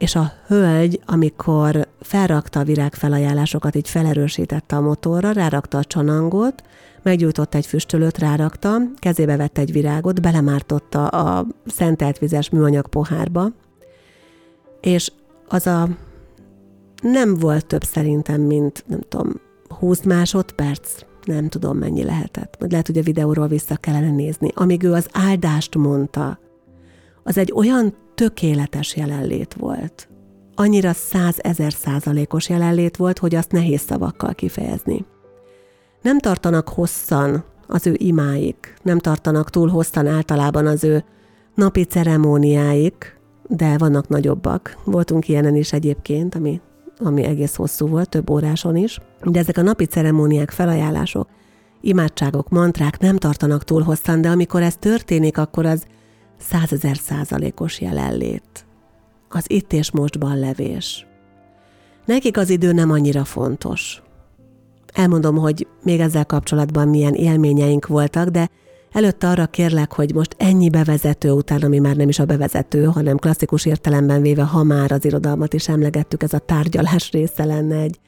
és 0.00 0.14
a 0.14 0.32
hölgy, 0.46 1.00
amikor 1.06 1.88
felrakta 2.00 2.60
a 2.60 2.64
virágfelajánlásokat, 2.64 3.74
így 3.74 3.88
felerősítette 3.88 4.76
a 4.76 4.80
motorra, 4.80 5.32
rárakta 5.32 5.78
a 5.78 5.84
csanangot, 5.84 6.62
meggyújtott 7.02 7.54
egy 7.54 7.66
füstölőt, 7.66 8.18
rárakta, 8.18 8.78
kezébe 8.98 9.36
vette 9.36 9.60
egy 9.60 9.72
virágot, 9.72 10.22
belemártotta 10.22 11.06
a 11.06 11.46
szentelt 11.66 12.18
vizes 12.18 12.50
műanyag 12.50 12.88
pohárba, 12.88 13.48
és 14.80 15.12
az 15.48 15.66
a 15.66 15.88
nem 17.02 17.34
volt 17.34 17.66
több 17.66 17.84
szerintem, 17.84 18.40
mint 18.40 18.84
nem 18.86 19.00
tudom, 19.08 19.32
20 19.68 20.02
másodperc, 20.02 21.02
nem 21.24 21.48
tudom 21.48 21.78
mennyi 21.78 22.04
lehetett. 22.04 22.56
Majd 22.58 22.70
lehet, 22.70 22.86
hogy 22.86 22.98
a 22.98 23.02
videóról 23.02 23.48
vissza 23.48 23.76
kellene 23.76 24.10
nézni. 24.10 24.50
Amíg 24.54 24.82
ő 24.82 24.92
az 24.92 25.08
áldást 25.12 25.74
mondta, 25.74 26.38
az 27.22 27.38
egy 27.38 27.52
olyan 27.54 27.94
tökéletes 28.20 28.96
jelenlét 28.96 29.54
volt. 29.54 30.08
Annyira 30.54 30.92
százezer 30.92 31.72
százalékos 31.72 32.48
jelenlét 32.48 32.96
volt, 32.96 33.18
hogy 33.18 33.34
azt 33.34 33.52
nehéz 33.52 33.80
szavakkal 33.80 34.34
kifejezni. 34.34 35.04
Nem 36.02 36.18
tartanak 36.18 36.68
hosszan 36.68 37.44
az 37.66 37.86
ő 37.86 37.94
imáik, 37.96 38.74
nem 38.82 38.98
tartanak 38.98 39.50
túl 39.50 39.68
hosszan 39.68 40.06
általában 40.06 40.66
az 40.66 40.84
ő 40.84 41.04
napi 41.54 41.84
ceremóniáik, 41.84 43.20
de 43.48 43.78
vannak 43.78 44.08
nagyobbak. 44.08 44.76
Voltunk 44.84 45.28
ilyenen 45.28 45.56
is 45.56 45.72
egyébként, 45.72 46.34
ami, 46.34 46.60
ami 46.98 47.24
egész 47.24 47.54
hosszú 47.54 47.86
volt, 47.86 48.08
több 48.08 48.30
óráson 48.30 48.76
is. 48.76 48.98
De 49.24 49.38
ezek 49.38 49.58
a 49.58 49.62
napi 49.62 49.84
ceremóniák, 49.84 50.50
felajánlások, 50.50 51.28
imádságok, 51.80 52.48
mantrák 52.48 52.98
nem 52.98 53.16
tartanak 53.16 53.64
túl 53.64 53.82
hosszan, 53.82 54.20
de 54.20 54.28
amikor 54.30 54.62
ez 54.62 54.76
történik, 54.76 55.38
akkor 55.38 55.66
az 55.66 55.84
százezer 56.40 56.96
százalékos 56.96 57.80
jelenlét. 57.80 58.66
Az 59.28 59.44
itt 59.46 59.72
és 59.72 59.90
mostban 59.90 60.38
levés. 60.38 61.06
Nekik 62.04 62.36
az 62.36 62.50
idő 62.50 62.72
nem 62.72 62.90
annyira 62.90 63.24
fontos. 63.24 64.02
Elmondom, 64.92 65.36
hogy 65.36 65.66
még 65.82 66.00
ezzel 66.00 66.26
kapcsolatban 66.26 66.88
milyen 66.88 67.14
élményeink 67.14 67.86
voltak, 67.86 68.28
de 68.28 68.48
Előtte 68.92 69.28
arra 69.28 69.46
kérlek, 69.46 69.92
hogy 69.92 70.14
most 70.14 70.34
ennyi 70.38 70.70
bevezető 70.70 71.30
után, 71.30 71.62
ami 71.62 71.78
már 71.78 71.96
nem 71.96 72.08
is 72.08 72.18
a 72.18 72.24
bevezető, 72.24 72.84
hanem 72.84 73.16
klasszikus 73.16 73.66
értelemben 73.66 74.22
véve, 74.22 74.42
ha 74.42 74.62
már 74.62 74.92
az 74.92 75.04
irodalmat 75.04 75.54
is 75.54 75.68
emlegettük, 75.68 76.22
ez 76.22 76.32
a 76.32 76.38
tárgyalás 76.38 77.10
része 77.10 77.44
lenne 77.44 77.76
egy, 77.76 77.98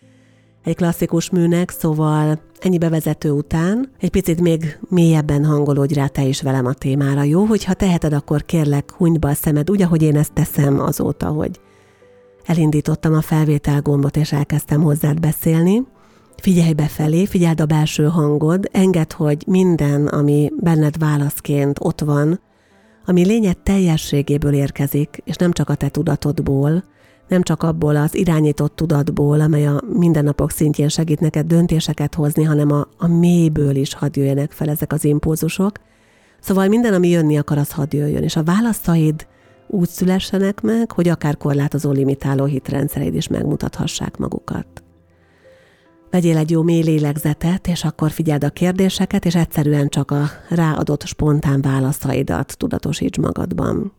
egy 0.65 0.77
klasszikus 0.77 1.31
műnek, 1.31 1.71
szóval 1.71 2.41
ennyi 2.63 2.79
bevezető 2.79 3.31
után 3.31 3.91
egy 3.99 4.11
picit 4.11 4.41
még 4.41 4.79
mélyebben 4.89 5.45
hangolódj 5.45 5.95
rá 5.95 6.07
te 6.07 6.23
is 6.23 6.43
velem 6.43 6.67
a 6.67 6.73
témára, 6.73 7.23
jó? 7.23 7.45
Hogyha 7.45 7.75
teheted, 7.75 8.13
akkor 8.13 8.45
kérlek, 8.45 8.93
hunyd 8.93 9.19
be 9.19 9.29
a 9.29 9.35
szemed, 9.35 9.71
úgy, 9.71 9.83
ahogy 9.83 10.03
én 10.03 10.17
ezt 10.17 10.33
teszem 10.33 10.81
azóta, 10.81 11.27
hogy 11.27 11.61
elindítottam 12.45 13.15
a 13.15 13.21
felvétel 13.21 13.81
gombot, 13.81 14.17
és 14.17 14.33
elkezdtem 14.33 14.83
hozzád 14.83 15.21
beszélni. 15.21 15.83
Figyelj 16.37 16.73
befelé, 16.73 17.27
figyeld 17.27 17.61
a 17.61 17.67
belső 17.67 18.05
hangod, 18.05 18.69
engedd, 18.73 19.15
hogy 19.15 19.45
minden, 19.47 20.07
ami 20.07 20.51
benned 20.57 20.99
válaszként 20.99 21.79
ott 21.81 22.01
van, 22.01 22.41
ami 23.05 23.25
lényed 23.25 23.59
teljességéből 23.59 24.53
érkezik, 24.53 25.23
és 25.25 25.37
nem 25.37 25.53
csak 25.53 25.69
a 25.69 25.75
te 25.75 25.89
tudatodból, 25.89 26.85
nem 27.33 27.43
csak 27.43 27.63
abból 27.63 27.97
az 27.97 28.15
irányított 28.15 28.77
tudatból, 28.77 29.41
amely 29.41 29.67
a 29.67 29.81
mindennapok 29.93 30.51
szintjén 30.51 30.89
segít 30.89 31.21
neked 31.21 31.47
döntéseket 31.47 32.15
hozni, 32.15 32.43
hanem 32.43 32.71
a, 32.71 32.89
a 32.99 33.07
mélyből 33.07 33.77
is 33.77 33.95
hadd 33.95 34.19
jöjjenek 34.19 34.53
fel 34.53 34.69
ezek 34.69 34.93
az 34.93 35.05
impulzusok. 35.05 35.73
Szóval 36.41 36.69
minden, 36.69 36.95
ami 36.95 37.09
jönni 37.09 37.39
akar, 37.39 37.59
az 37.59 37.71
hadd 37.71 37.95
jöjjön, 37.97 38.23
és 38.23 38.37
a 38.37 38.43
válaszaid 38.43 39.27
úgy 39.67 39.89
szülessenek 39.89 40.61
meg, 40.61 40.93
hogy 40.93 41.09
akár 41.09 41.37
korlátozó 41.37 41.91
limitáló 41.91 42.45
hitrendszereid 42.45 43.15
is 43.15 43.29
megmutathassák 43.29 44.17
magukat. 44.17 44.67
Vegyél 46.11 46.37
egy 46.37 46.51
jó 46.51 46.63
mély 46.63 46.83
lélegzetet, 46.83 47.69
és 47.69 47.85
akkor 47.85 48.11
figyeld 48.11 48.45
a 48.45 48.51
kérdéseket, 48.51 49.25
és 49.25 49.35
egyszerűen 49.35 49.89
csak 49.89 50.11
a 50.11 50.31
ráadott 50.49 51.07
spontán 51.07 51.61
válaszaidat 51.61 52.55
tudatosíts 52.59 53.19
magadban. 53.19 53.93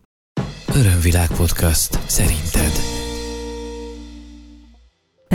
Örömvilág 0.74 1.28
podcast. 1.28 1.98
Szerinted? 2.06 3.03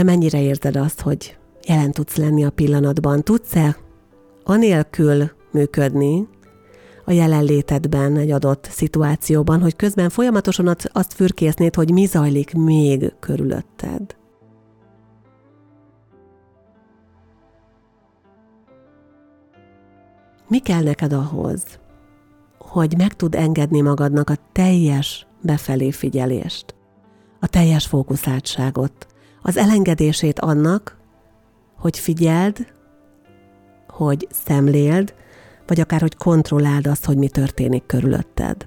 De 0.00 0.06
mennyire 0.06 0.42
érzed 0.42 0.76
azt, 0.76 1.00
hogy 1.00 1.38
jelen 1.66 1.92
tudsz 1.92 2.16
lenni 2.16 2.44
a 2.44 2.50
pillanatban? 2.50 3.22
Tudsz-e 3.22 3.76
anélkül 4.44 5.30
működni 5.52 6.28
a 7.04 7.12
jelenlétedben 7.12 8.16
egy 8.16 8.30
adott 8.30 8.68
szituációban, 8.70 9.60
hogy 9.60 9.76
közben 9.76 10.08
folyamatosan 10.08 10.76
azt 10.92 11.12
fürkésznéd, 11.12 11.74
hogy 11.74 11.92
mi 11.92 12.06
zajlik 12.06 12.54
még 12.54 13.12
körülötted? 13.18 14.16
Mi 20.48 20.58
kell 20.58 20.82
neked 20.82 21.12
ahhoz, 21.12 21.62
hogy 22.58 22.94
meg 22.96 23.14
tud 23.14 23.34
engedni 23.34 23.80
magadnak 23.80 24.30
a 24.30 24.36
teljes 24.52 25.26
befelé 25.42 25.90
figyelést, 25.90 26.74
a 27.40 27.46
teljes 27.46 27.86
fókuszáltságot, 27.86 29.09
az 29.42 29.56
elengedését 29.56 30.40
annak, 30.40 30.96
hogy 31.78 31.98
figyeld, 31.98 32.66
hogy 33.88 34.26
szemléld, 34.30 35.14
vagy 35.66 35.80
akár 35.80 36.00
hogy 36.00 36.16
kontrolláld 36.16 36.86
azt, 36.86 37.04
hogy 37.04 37.16
mi 37.16 37.28
történik 37.28 37.86
körülötted. 37.86 38.66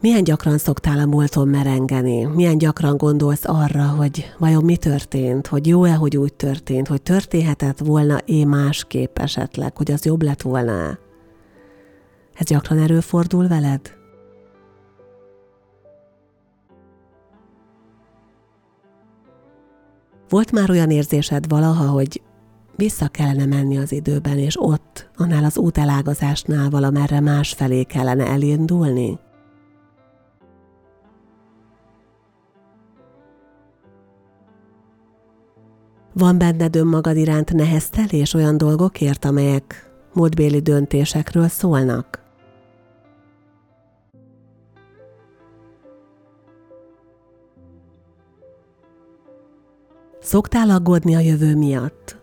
Milyen 0.00 0.24
gyakran 0.24 0.58
szoktál 0.58 0.98
a 0.98 1.06
múlton 1.06 1.48
merengeni? 1.48 2.24
Milyen 2.24 2.58
gyakran 2.58 2.96
gondolsz 2.96 3.44
arra, 3.44 3.86
hogy 3.86 4.34
vajon 4.38 4.64
mi 4.64 4.76
történt, 4.76 5.46
hogy 5.46 5.66
jó-e, 5.66 5.94
hogy 5.94 6.16
úgy 6.16 6.34
történt, 6.34 6.88
hogy 6.88 7.02
történhetett 7.02 7.78
volna 7.78 8.18
é 8.24 8.44
másképp 8.44 9.18
esetleg, 9.18 9.76
hogy 9.76 9.90
az 9.90 10.04
jobb 10.04 10.22
lett 10.22 10.42
volna? 10.42 10.98
Ez 12.38 12.46
gyakran 12.46 12.78
erőfordul 12.78 13.48
veled? 13.48 13.96
Volt 20.28 20.52
már 20.52 20.70
olyan 20.70 20.90
érzésed 20.90 21.48
valaha, 21.48 21.88
hogy 21.88 22.22
vissza 22.76 23.08
kellene 23.08 23.46
menni 23.46 23.78
az 23.78 23.92
időben, 23.92 24.38
és 24.38 24.56
ott, 24.60 25.10
annál 25.16 25.44
az 25.44 25.58
útelágazásnál 25.58 26.70
valamerre 26.70 27.20
más 27.20 27.52
felé 27.52 27.82
kellene 27.82 28.26
elindulni? 28.26 29.18
Van 36.12 36.38
benned 36.38 36.76
önmagad 36.76 37.16
iránt 37.16 37.52
neheztelés 37.52 38.34
olyan 38.34 38.56
dolgokért, 38.56 39.24
amelyek 39.24 39.90
módbéli 40.12 40.60
döntésekről 40.60 41.48
szólnak? 41.48 42.27
Szoktál 50.28 50.70
aggódni 50.70 51.14
a 51.14 51.18
jövő 51.18 51.56
miatt? 51.56 52.18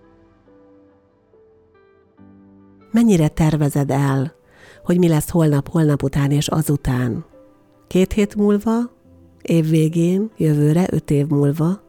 Mennyire 2.92 3.28
tervezed 3.28 3.92
el, 3.92 4.34
hogy 4.84 4.98
mi 4.98 5.08
lesz 5.08 5.30
holnap, 5.30 5.70
holnap 5.70 6.04
után 6.04 6.32
és 6.32 6.48
azután? 6.48 7.26
Két 7.88 8.14
hét 8.14 8.36
múlva, 8.36 8.74
év 9.42 9.70
végén, 9.70 10.32
jövőre, 10.38 10.88
öt 10.92 11.12
év 11.12 11.28
múlva? 11.28 11.82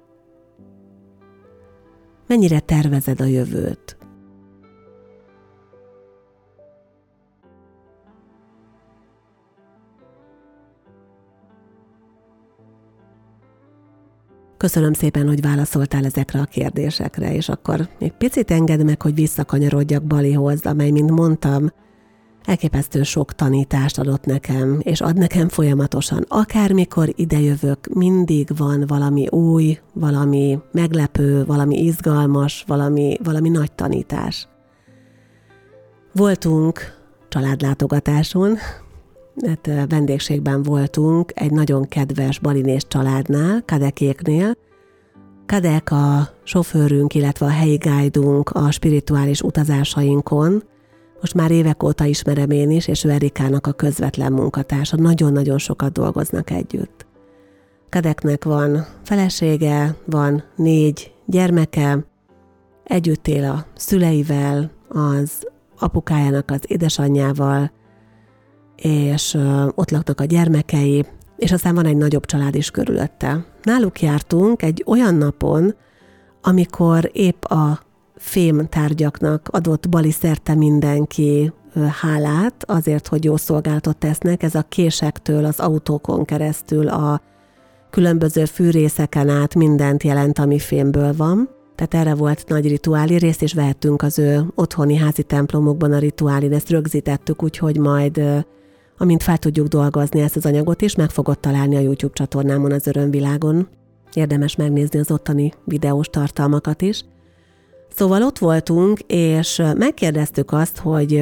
Mennyire 2.27 2.61
tervezed 2.61 3.21
a 3.21 3.25
jövőt? 3.25 3.97
Köszönöm 14.57 14.93
szépen, 14.93 15.27
hogy 15.27 15.41
válaszoltál 15.41 16.05
ezekre 16.05 16.41
a 16.41 16.45
kérdésekre, 16.45 17.35
és 17.35 17.49
akkor 17.49 17.89
még 17.99 18.13
picit 18.13 18.51
engedd 18.51 18.85
meg, 18.85 19.03
hogy 19.03 19.15
visszakanyarodjak 19.15 20.05
Balihoz, 20.05 20.67
amely, 20.67 20.91
mint 20.91 21.11
mondtam, 21.11 21.71
elképesztő 22.45 23.03
sok 23.03 23.33
tanítást 23.33 23.99
adott 23.99 24.25
nekem, 24.25 24.79
és 24.83 25.01
ad 25.01 25.17
nekem 25.17 25.49
folyamatosan. 25.49 26.25
Akármikor 26.29 27.13
idejövök, 27.15 27.95
mindig 27.95 28.57
van 28.57 28.85
valami 28.87 29.29
új, 29.29 29.79
valami 29.93 30.59
meglepő, 30.73 31.45
valami 31.45 31.83
izgalmas, 31.83 32.65
valami, 32.67 33.17
valami 33.25 33.49
nagy 33.49 33.73
tanítás. 33.73 34.49
Voltunk 36.13 36.81
családlátogatáson, 37.29 38.57
hát 39.47 39.71
vendégségben 39.89 40.63
voltunk 40.63 41.33
egy 41.35 41.51
nagyon 41.51 41.89
kedves 41.89 42.39
balinés 42.39 42.87
családnál, 42.89 43.63
Kadekéknél. 43.65 44.57
Kadek 45.47 45.91
a 45.91 46.29
sofőrünk, 46.45 47.15
illetve 47.15 47.47
a 47.47 47.51
helyi 47.51 47.77
guide 47.77 48.21
a 48.45 48.71
spirituális 48.71 49.41
utazásainkon. 49.41 50.63
Most 51.21 51.35
már 51.35 51.51
évek 51.51 51.83
óta 51.83 52.05
ismerem 52.05 52.51
én 52.51 52.71
is, 52.71 52.89
és 52.89 53.05
ő 53.05 53.11
Erikának 53.11 53.67
a 53.67 53.73
közvetlen 53.73 54.33
munkatársa. 54.33 54.97
Nagyon-nagyon 54.97 55.59
sokat 55.59 55.93
dolgoznak 55.93 56.51
együtt. 56.51 57.07
Kadeknek 57.89 58.45
van 58.45 58.87
felesége, 59.03 59.97
van 60.05 60.45
négy 60.57 61.13
gyermeke, 61.27 62.07
együtt 62.85 63.29
él 63.29 63.45
a 63.45 63.67
szüleivel, 63.75 64.71
az 64.89 65.47
apukájának 65.79 66.51
az 66.51 66.61
édesanyjával, 66.67 67.71
és 68.77 69.39
ott 69.75 69.91
laknak 69.91 70.21
a 70.21 70.25
gyermekei, 70.25 71.05
és 71.37 71.53
aztán 71.53 71.75
van 71.75 71.87
egy 71.87 71.97
nagyobb 71.97 72.27
család 72.27 72.55
is 72.55 72.71
körülötte. 72.71 73.45
Náluk 73.63 74.01
jártunk 74.01 74.63
egy 74.63 74.85
olyan 74.87 75.15
napon, 75.15 75.75
amikor 76.43 77.11
épp 77.13 77.45
a 77.45 77.81
fém 78.17 78.67
tárgyaknak 78.69 79.49
adott 79.51 79.89
bali 79.89 80.11
szerte 80.11 80.55
mindenki 80.55 81.53
hálát 82.01 82.65
azért, 82.67 83.07
hogy 83.07 83.25
jó 83.25 83.37
szolgáltat 83.37 83.97
tesznek. 83.97 84.43
Ez 84.43 84.55
a 84.55 84.63
késektől, 84.69 85.45
az 85.45 85.61
autókon 85.61 86.25
keresztül, 86.25 86.89
a 86.89 87.21
különböző 87.91 88.45
fűrészeken 88.45 89.29
át 89.29 89.55
mindent 89.55 90.03
jelent, 90.03 90.39
ami 90.39 90.59
fémből 90.59 91.13
van. 91.17 91.49
Tehát 91.75 91.95
erre 91.95 92.15
volt 92.15 92.45
nagy 92.49 92.69
rituáli 92.69 93.19
részt, 93.19 93.43
és 93.43 93.55
vehettünk 93.55 94.03
az 94.03 94.19
ő 94.19 94.45
otthoni 94.55 94.97
házi 94.97 95.23
templomokban 95.23 95.93
a 95.93 95.99
rituálin, 95.99 96.53
ezt 96.53 96.71
rögzítettük, 96.71 97.43
úgyhogy 97.43 97.79
majd 97.79 98.21
amint 98.99 99.23
fel 99.23 99.39
tudjuk 99.39 99.67
dolgozni 99.67 100.21
ezt 100.21 100.37
az 100.37 100.47
anyagot 100.47 100.83
is, 100.83 100.95
meg 100.95 101.11
fogod 101.11 101.39
találni 101.39 101.77
a 101.77 101.81
YouTube 101.81 102.13
csatornámon 102.13 102.73
az 102.73 102.87
Örömvilágon. 102.87 103.69
Érdemes 104.13 104.57
megnézni 104.57 104.99
az 104.99 105.11
ottani 105.11 105.53
videós 105.65 106.09
tartalmakat 106.09 106.83
is. 106.83 107.05
Szóval 107.95 108.23
ott 108.23 108.39
voltunk, 108.39 109.01
és 109.07 109.63
megkérdeztük 109.77 110.53
azt, 110.53 110.79
hogy 110.79 111.17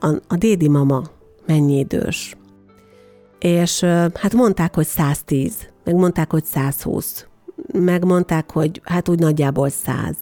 a, 0.00 0.08
a 0.28 0.36
dédi 0.36 0.68
mama 0.68 1.02
mennyi 1.46 1.78
idős. 1.78 2.36
És 3.38 3.80
hát 4.14 4.34
mondták, 4.34 4.74
hogy 4.74 4.86
110, 4.86 5.54
meg 5.84 5.94
mondták, 5.94 6.30
hogy 6.30 6.44
120 6.44 7.29
megmondták, 7.72 8.50
hogy 8.52 8.80
hát 8.84 9.08
úgy 9.08 9.18
nagyjából 9.18 9.68
száz. 9.68 10.14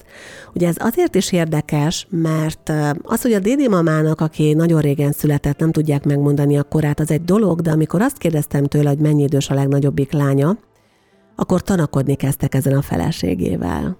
Ugye 0.55 0.69
ez 0.69 0.77
azért 0.79 1.15
is 1.15 1.33
érdekes, 1.33 2.07
mert 2.11 2.73
az, 3.03 3.23
hogy 3.23 3.33
a 3.33 3.39
dédi 3.39 3.69
mamának, 3.69 4.21
aki 4.21 4.53
nagyon 4.53 4.81
régen 4.81 5.13
született, 5.13 5.59
nem 5.59 5.73
tudják 5.73 6.05
megmondani 6.05 6.59
a 6.59 6.63
korát, 6.63 7.01
az 7.01 7.11
egy 7.11 7.25
dolog, 7.25 7.61
de 7.61 7.71
amikor 7.71 8.03
azt 8.03 8.19
kérdeztem 8.19 8.65
tőle, 8.65 8.89
hogy 8.89 8.99
mennyi 8.99 9.23
idős 9.23 9.51
a 9.51 9.55
legnagyobbik 9.55 10.13
lánya, 10.13 10.59
akkor 11.37 11.63
tanakodni 11.63 12.15
kezdtek 12.15 12.55
ezen 12.55 12.77
a 12.77 12.83
feleségével. 12.83 13.97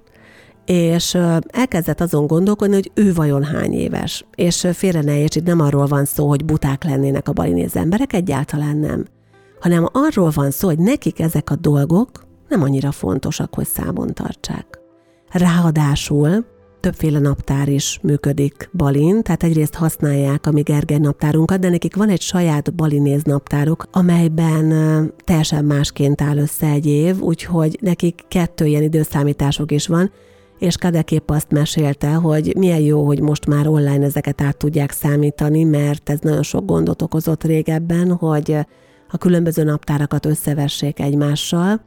És 0.65 1.19
elkezdett 1.47 2.01
azon 2.01 2.27
gondolkodni, 2.27 2.75
hogy 2.75 2.91
ő 2.95 3.13
vajon 3.13 3.45
hány 3.45 3.73
éves. 3.73 4.25
És 4.35 4.67
félre 4.73 5.01
ne 5.01 5.19
érts, 5.19 5.37
itt 5.37 5.47
nem 5.47 5.61
arról 5.61 5.87
van 5.87 6.05
szó, 6.05 6.29
hogy 6.29 6.45
buták 6.45 6.85
lennének 6.85 7.29
a 7.29 7.33
balinéz 7.33 7.77
emberek, 7.77 8.13
egyáltalán 8.13 8.77
nem. 8.77 9.05
Hanem 9.61 9.89
arról 9.93 10.31
van 10.35 10.51
szó, 10.51 10.69
hogy 10.69 10.79
nekik 10.79 11.21
ezek 11.21 11.51
a 11.51 11.57
dolgok 11.57 12.11
nem 12.49 12.63
annyira 12.63 12.93
fontosak, 12.93 13.55
hogy 13.55 13.67
számon 13.67 14.15
tartsák. 14.15 14.79
Ráadásul 15.31 16.45
többféle 16.81 17.19
naptár 17.19 17.69
is 17.69 17.99
működik 18.03 18.71
Balin, 18.73 19.23
tehát 19.23 19.43
egyrészt 19.43 19.75
használják 19.75 20.47
a 20.47 20.51
mi 20.51 20.63
Gergely 20.63 20.99
naptárunkat, 20.99 21.61
de 21.61 21.69
nekik 21.69 21.97
van 21.97 22.09
egy 22.09 22.21
saját 22.21 22.75
balinéz 22.75 23.23
naptáruk, 23.23 23.87
amelyben 23.93 24.69
teljesen 25.25 25.65
másként 25.65 26.23
áll 26.23 26.37
össze 26.37 26.67
egy 26.67 26.87
év, 26.87 27.21
úgyhogy 27.21 27.79
nekik 27.81 28.21
kettő 28.29 28.67
ilyen 28.67 28.83
időszámítások 28.83 29.71
is 29.73 29.87
van, 29.87 30.11
és 30.59 30.77
Kadekép 30.77 31.31
azt 31.31 31.51
mesélte, 31.51 32.13
hogy 32.13 32.55
milyen 32.57 32.81
jó, 32.81 33.07
hogy 33.07 33.21
most 33.21 33.47
már 33.47 33.67
online 33.67 34.05
ezeket 34.05 34.41
át 34.41 34.57
tudják 34.57 34.91
számítani, 34.91 35.65
mert 35.65 36.11
ez 36.11 36.19
nagyon 36.21 36.43
sok 36.43 36.65
gondot 36.65 37.03
okozott 37.03 37.45
régebben, 37.45 38.17
hogy 38.17 38.57
a 39.11 39.19
különböző 39.19 39.63
naptárakat 39.63 40.27
összevessék 40.27 41.01
egymással, 41.01 41.81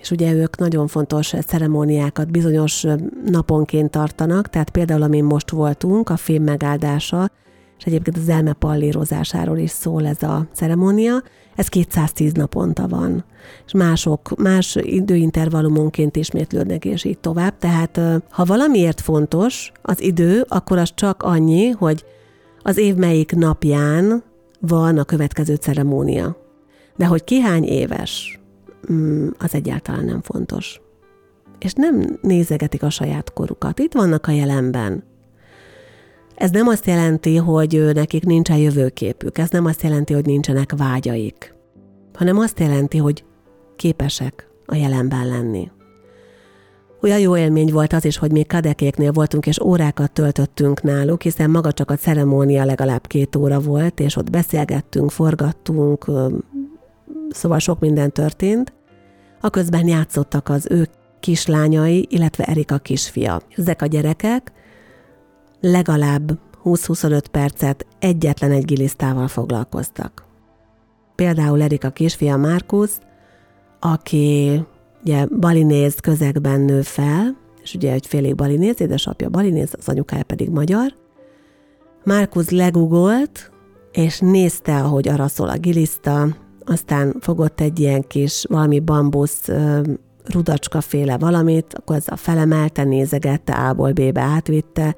és 0.00 0.10
ugye 0.10 0.32
ők 0.32 0.56
nagyon 0.56 0.86
fontos 0.86 1.34
ceremóniákat 1.46 2.30
bizonyos 2.30 2.86
naponként 3.26 3.90
tartanak, 3.90 4.48
tehát 4.48 4.70
például 4.70 5.02
amin 5.02 5.24
most 5.24 5.50
voltunk, 5.50 6.08
a 6.08 6.16
fém 6.16 6.42
megáldása, 6.42 7.30
és 7.78 7.84
egyébként 7.84 8.16
az 8.16 8.28
elme 8.28 8.52
pallírozásáról 8.52 9.58
is 9.58 9.70
szól 9.70 10.06
ez 10.06 10.22
a 10.22 10.46
ceremónia, 10.54 11.22
ez 11.56 11.68
210 11.68 12.32
naponta 12.32 12.88
van, 12.88 13.24
és 13.66 13.72
mások, 13.72 14.36
más 14.36 14.76
időintervallumonként 14.80 16.16
ismétlődnek, 16.16 16.84
és 16.84 17.04
így 17.04 17.18
tovább. 17.18 17.58
Tehát 17.58 18.00
ha 18.30 18.44
valamiért 18.44 19.00
fontos 19.00 19.72
az 19.82 20.02
idő, 20.02 20.44
akkor 20.48 20.78
az 20.78 20.92
csak 20.94 21.22
annyi, 21.22 21.68
hogy 21.68 22.04
az 22.62 22.76
év 22.76 22.94
melyik 22.94 23.32
napján 23.32 24.22
van 24.60 24.98
a 24.98 25.04
következő 25.04 25.54
ceremónia. 25.54 26.36
De 26.96 27.06
hogy 27.06 27.24
ki 27.24 27.40
hány 27.40 27.64
éves, 27.64 28.39
az 29.38 29.54
egyáltalán 29.54 30.04
nem 30.04 30.20
fontos. 30.20 30.80
És 31.58 31.72
nem 31.72 32.18
nézegetik 32.22 32.82
a 32.82 32.90
saját 32.90 33.32
korukat. 33.32 33.78
Itt 33.78 33.92
vannak 33.92 34.26
a 34.26 34.30
jelenben. 34.32 35.04
Ez 36.34 36.50
nem 36.50 36.68
azt 36.68 36.86
jelenti, 36.86 37.36
hogy 37.36 37.90
nekik 37.94 38.24
nincsen 38.24 38.56
jövőképük, 38.56 39.38
ez 39.38 39.50
nem 39.50 39.64
azt 39.64 39.82
jelenti, 39.82 40.12
hogy 40.12 40.26
nincsenek 40.26 40.72
vágyaik, 40.76 41.54
hanem 42.14 42.38
azt 42.38 42.60
jelenti, 42.60 42.98
hogy 42.98 43.24
képesek 43.76 44.48
a 44.66 44.74
jelenben 44.74 45.28
lenni. 45.28 45.70
Olyan 47.02 47.18
jó 47.18 47.36
élmény 47.36 47.72
volt 47.72 47.92
az 47.92 48.04
is, 48.04 48.16
hogy 48.16 48.32
mi 48.32 48.44
kadekéknél 48.44 49.12
voltunk, 49.12 49.46
és 49.46 49.60
órákat 49.60 50.12
töltöttünk 50.12 50.82
náluk, 50.82 51.22
hiszen 51.22 51.50
maga 51.50 51.72
csak 51.72 51.90
a 51.90 51.96
ceremónia 51.96 52.64
legalább 52.64 53.06
két 53.06 53.36
óra 53.36 53.60
volt, 53.60 54.00
és 54.00 54.16
ott 54.16 54.30
beszélgettünk, 54.30 55.10
forgattunk, 55.10 56.04
szóval 57.30 57.58
sok 57.58 57.80
minden 57.80 58.12
történt. 58.12 58.72
Aközben 59.40 59.88
játszottak 59.88 60.48
az 60.48 60.66
ő 60.70 60.88
kislányai, 61.20 62.06
illetve 62.10 62.44
Erika 62.44 62.78
kisfia. 62.78 63.40
Ezek 63.56 63.82
a 63.82 63.86
gyerekek 63.86 64.52
legalább 65.60 66.38
20-25 66.64 67.22
percet 67.30 67.86
egyetlen 67.98 68.50
egy 68.50 68.64
gilisztával 68.64 69.28
foglalkoztak. 69.28 70.24
Például 71.14 71.62
Erika 71.62 71.90
kisfia 71.90 72.36
Márkusz, 72.36 73.00
aki 73.80 74.60
ugye 75.02 75.26
balinéz 75.26 75.94
közegben 75.94 76.60
nő 76.60 76.82
fel, 76.82 77.36
és 77.62 77.74
ugye 77.74 77.92
egy 77.92 78.06
félig 78.06 78.34
balinéz, 78.34 78.80
édesapja 78.80 79.28
balinéz, 79.28 79.74
az 79.78 79.88
anyukája 79.88 80.22
pedig 80.22 80.48
magyar. 80.48 80.94
Márkusz 82.04 82.50
legugolt, 82.50 83.50
és 83.92 84.18
nézte, 84.18 84.80
ahogy 84.80 85.08
arra 85.08 85.26
a 85.36 85.56
giliszta, 85.58 86.36
aztán 86.70 87.16
fogott 87.20 87.60
egy 87.60 87.80
ilyen 87.80 88.02
kis 88.06 88.44
valami 88.48 88.80
bambusz 88.80 89.48
rudacska 90.24 90.80
féle 90.80 91.18
valamit, 91.18 91.74
akkor 91.74 91.96
az 91.96 92.04
a 92.06 92.16
felemelte, 92.16 92.84
nézegette, 92.84 93.52
A-ból 93.52 93.92
B-be 93.92 94.20
átvitte, 94.20 94.96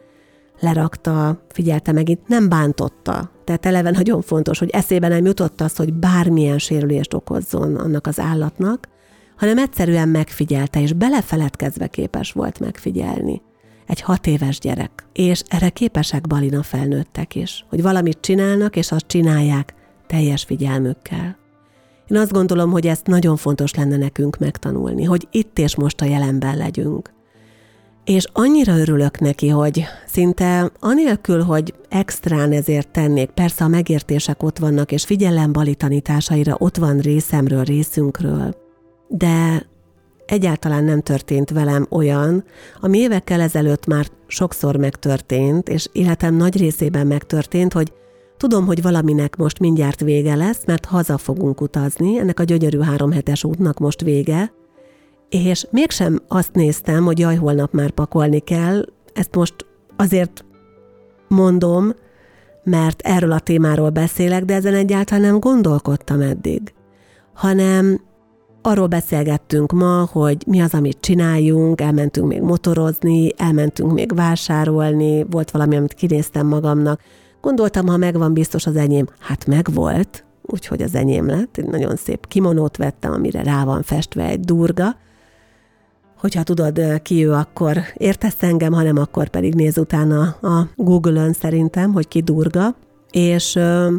lerakta, 0.60 1.44
figyelte 1.48 1.92
meg 1.92 2.08
itt, 2.08 2.26
nem 2.26 2.48
bántotta. 2.48 3.30
Tehát 3.44 3.66
eleve 3.66 3.90
nagyon 3.90 4.22
fontos, 4.22 4.58
hogy 4.58 4.70
eszébe 4.70 5.08
nem 5.08 5.24
jutott 5.24 5.60
az, 5.60 5.76
hogy 5.76 5.92
bármilyen 5.92 6.58
sérülést 6.58 7.14
okozzon 7.14 7.76
annak 7.76 8.06
az 8.06 8.20
állatnak, 8.20 8.88
hanem 9.36 9.58
egyszerűen 9.58 10.08
megfigyelte, 10.08 10.80
és 10.80 10.92
belefeledkezve 10.92 11.86
képes 11.86 12.32
volt 12.32 12.60
megfigyelni. 12.60 13.42
Egy 13.86 14.00
hat 14.00 14.26
éves 14.26 14.58
gyerek. 14.58 15.06
És 15.12 15.42
erre 15.48 15.68
képesek 15.68 16.26
balina 16.26 16.62
felnőttek 16.62 17.34
is, 17.34 17.64
hogy 17.68 17.82
valamit 17.82 18.18
csinálnak, 18.20 18.76
és 18.76 18.92
azt 18.92 19.06
csinálják 19.06 19.74
teljes 20.06 20.44
figyelmükkel. 20.44 21.40
Én 22.08 22.16
azt 22.16 22.32
gondolom, 22.32 22.70
hogy 22.70 22.86
ezt 22.86 23.06
nagyon 23.06 23.36
fontos 23.36 23.74
lenne 23.74 23.96
nekünk 23.96 24.38
megtanulni, 24.38 25.04
hogy 25.04 25.28
itt 25.30 25.58
és 25.58 25.76
most 25.76 26.00
a 26.00 26.04
jelenben 26.04 26.56
legyünk. 26.56 27.10
És 28.04 28.26
annyira 28.32 28.78
örülök 28.78 29.18
neki, 29.18 29.48
hogy 29.48 29.84
szinte 30.06 30.70
anélkül, 30.80 31.42
hogy 31.42 31.74
extrán 31.88 32.52
ezért 32.52 32.88
tennék, 32.88 33.30
persze 33.30 33.64
a 33.64 33.68
megértések 33.68 34.42
ott 34.42 34.58
vannak, 34.58 34.92
és 34.92 35.04
figyelem 35.04 35.52
bali 35.52 35.74
tanításaira 35.74 36.54
ott 36.58 36.76
van 36.76 36.98
részemről, 36.98 37.62
részünkről, 37.64 38.54
de 39.08 39.66
egyáltalán 40.26 40.84
nem 40.84 41.00
történt 41.00 41.50
velem 41.50 41.86
olyan, 41.90 42.44
ami 42.80 42.98
évekkel 42.98 43.40
ezelőtt 43.40 43.86
már 43.86 44.06
sokszor 44.26 44.76
megtörtént, 44.76 45.68
és 45.68 45.88
életem 45.92 46.34
nagy 46.34 46.56
részében 46.56 47.06
megtörtént, 47.06 47.72
hogy 47.72 47.92
Tudom, 48.42 48.66
hogy 48.66 48.82
valaminek 48.82 49.36
most 49.36 49.58
mindjárt 49.58 50.00
vége 50.00 50.34
lesz, 50.34 50.64
mert 50.66 50.84
haza 50.84 51.18
fogunk 51.18 51.60
utazni, 51.60 52.18
ennek 52.18 52.40
a 52.40 52.44
gyönyörű 52.44 52.80
három 52.80 53.12
hetes 53.12 53.44
útnak 53.44 53.78
most 53.78 54.00
vége, 54.00 54.52
és 55.28 55.66
mégsem 55.70 56.22
azt 56.28 56.52
néztem, 56.52 57.04
hogy 57.04 57.18
jaj, 57.18 57.36
holnap 57.36 57.72
már 57.72 57.90
pakolni 57.90 58.38
kell, 58.38 58.84
ezt 59.12 59.34
most 59.34 59.54
azért 59.96 60.44
mondom, 61.28 61.92
mert 62.64 63.00
erről 63.00 63.32
a 63.32 63.38
témáról 63.38 63.90
beszélek, 63.90 64.44
de 64.44 64.54
ezen 64.54 64.74
egyáltalán 64.74 65.22
nem 65.22 65.40
gondolkodtam 65.40 66.20
eddig, 66.20 66.74
hanem 67.34 68.00
arról 68.62 68.86
beszélgettünk 68.86 69.72
ma, 69.72 70.08
hogy 70.12 70.44
mi 70.46 70.60
az, 70.60 70.74
amit 70.74 71.00
csináljunk, 71.00 71.80
elmentünk 71.80 72.28
még 72.28 72.40
motorozni, 72.40 73.32
elmentünk 73.36 73.92
még 73.92 74.14
vásárolni, 74.14 75.24
volt 75.30 75.50
valami, 75.50 75.76
amit 75.76 75.94
kinéztem 75.94 76.46
magamnak. 76.46 77.00
Gondoltam, 77.42 77.86
ha 77.86 77.96
megvan 77.96 78.32
biztos 78.32 78.66
az 78.66 78.76
enyém, 78.76 79.06
hát 79.18 79.46
megvolt, 79.46 80.24
úgyhogy 80.42 80.82
az 80.82 80.94
enyém 80.94 81.26
lett. 81.26 81.56
Egy 81.56 81.64
nagyon 81.66 81.96
szép 81.96 82.28
kimonót 82.28 82.76
vettem, 82.76 83.12
amire 83.12 83.42
rá 83.42 83.64
van 83.64 83.82
festve 83.82 84.24
egy 84.24 84.40
durga. 84.40 84.96
Hogyha 86.18 86.42
tudod, 86.42 87.02
ki 87.02 87.24
ő, 87.24 87.32
akkor 87.32 87.78
értesz 87.94 88.42
engem, 88.42 88.72
hanem 88.72 88.96
akkor 88.96 89.28
pedig 89.28 89.54
néz 89.54 89.78
utána 89.78 90.22
a 90.42 90.68
Google-ön 90.76 91.32
szerintem, 91.32 91.92
hogy 91.92 92.08
ki 92.08 92.20
durga. 92.20 92.74
És 93.10 93.56
ö, 93.56 93.94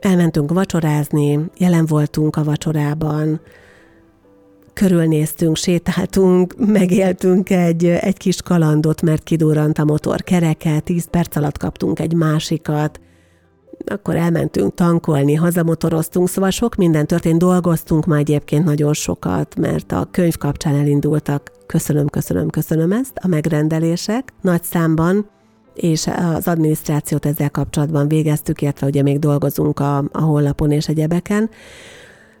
elmentünk 0.00 0.52
vacsorázni, 0.52 1.40
jelen 1.56 1.86
voltunk 1.86 2.36
a 2.36 2.44
vacsorában, 2.44 3.40
körülnéztünk, 4.72 5.56
sétáltunk, 5.56 6.54
megéltünk 6.66 7.50
egy, 7.50 7.84
egy 7.84 8.16
kis 8.16 8.42
kalandot, 8.42 9.02
mert 9.02 9.22
kidurrant 9.22 9.78
a 9.78 9.84
motor 9.84 10.22
kereke, 10.22 10.80
tíz 10.80 11.04
perc 11.10 11.36
alatt 11.36 11.58
kaptunk 11.58 11.98
egy 11.98 12.14
másikat, 12.14 13.00
akkor 13.86 14.16
elmentünk 14.16 14.74
tankolni, 14.74 15.34
hazamotoroztunk, 15.34 16.28
szóval 16.28 16.50
sok 16.50 16.74
minden 16.74 17.06
történt, 17.06 17.38
dolgoztunk 17.38 18.06
már 18.06 18.18
egyébként 18.18 18.64
nagyon 18.64 18.92
sokat, 18.92 19.56
mert 19.56 19.92
a 19.92 20.08
könyv 20.10 20.36
kapcsán 20.36 20.74
elindultak, 20.74 21.52
köszönöm, 21.66 22.06
köszönöm, 22.06 22.50
köszönöm 22.50 22.92
ezt, 22.92 23.12
a 23.22 23.26
megrendelések 23.26 24.32
nagy 24.40 24.62
számban, 24.62 25.30
és 25.74 26.06
az 26.06 26.48
adminisztrációt 26.48 27.26
ezzel 27.26 27.50
kapcsolatban 27.50 28.08
végeztük, 28.08 28.62
illetve 28.62 28.86
ugye 28.86 29.02
még 29.02 29.18
dolgozunk 29.18 29.80
a, 29.80 29.96
a 30.12 30.20
honlapon 30.20 30.70
és 30.70 30.88
egyebeken. 30.88 31.50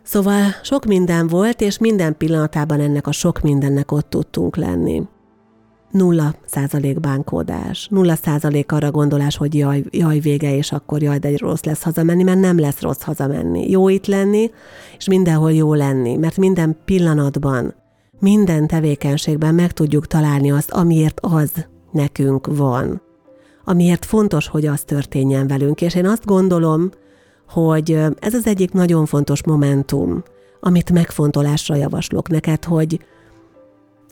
Szóval 0.02 0.42
sok 0.62 0.84
minden 0.84 1.26
volt, 1.26 1.60
és 1.60 1.78
minden 1.78 2.16
pillanatában 2.16 2.80
ennek 2.80 3.06
a 3.06 3.12
sok 3.12 3.40
mindennek 3.40 3.92
ott 3.92 4.10
tudtunk 4.10 4.56
lenni 4.56 5.02
nulla 5.92 6.34
százalék 6.46 7.00
bánkódás, 7.00 7.88
nulla 7.90 8.14
százalék 8.14 8.72
arra 8.72 8.90
gondolás, 8.90 9.36
hogy 9.36 9.54
jaj, 9.54 9.84
jaj 9.90 10.18
vége, 10.18 10.56
és 10.56 10.72
akkor 10.72 11.02
jaj, 11.02 11.18
de 11.18 11.36
rossz 11.36 11.62
lesz 11.62 11.82
hazamenni, 11.82 12.22
mert 12.22 12.40
nem 12.40 12.58
lesz 12.58 12.80
rossz 12.80 13.02
hazamenni. 13.02 13.70
Jó 13.70 13.88
itt 13.88 14.06
lenni, 14.06 14.50
és 14.98 15.08
mindenhol 15.08 15.52
jó 15.52 15.74
lenni, 15.74 16.16
mert 16.16 16.36
minden 16.36 16.78
pillanatban, 16.84 17.74
minden 18.18 18.66
tevékenységben 18.66 19.54
meg 19.54 19.72
tudjuk 19.72 20.06
találni 20.06 20.50
azt, 20.50 20.70
amiért 20.70 21.20
az 21.22 21.50
nekünk 21.92 22.46
van. 22.56 23.02
Amiért 23.64 24.04
fontos, 24.04 24.48
hogy 24.48 24.66
az 24.66 24.80
történjen 24.80 25.46
velünk. 25.46 25.80
És 25.80 25.94
én 25.94 26.06
azt 26.06 26.24
gondolom, 26.24 26.90
hogy 27.52 27.98
ez 28.18 28.34
az 28.34 28.46
egyik 28.46 28.72
nagyon 28.72 29.06
fontos 29.06 29.44
momentum, 29.44 30.22
amit 30.60 30.92
megfontolásra 30.92 31.74
javaslok 31.74 32.28
neked, 32.28 32.64
hogy 32.64 33.00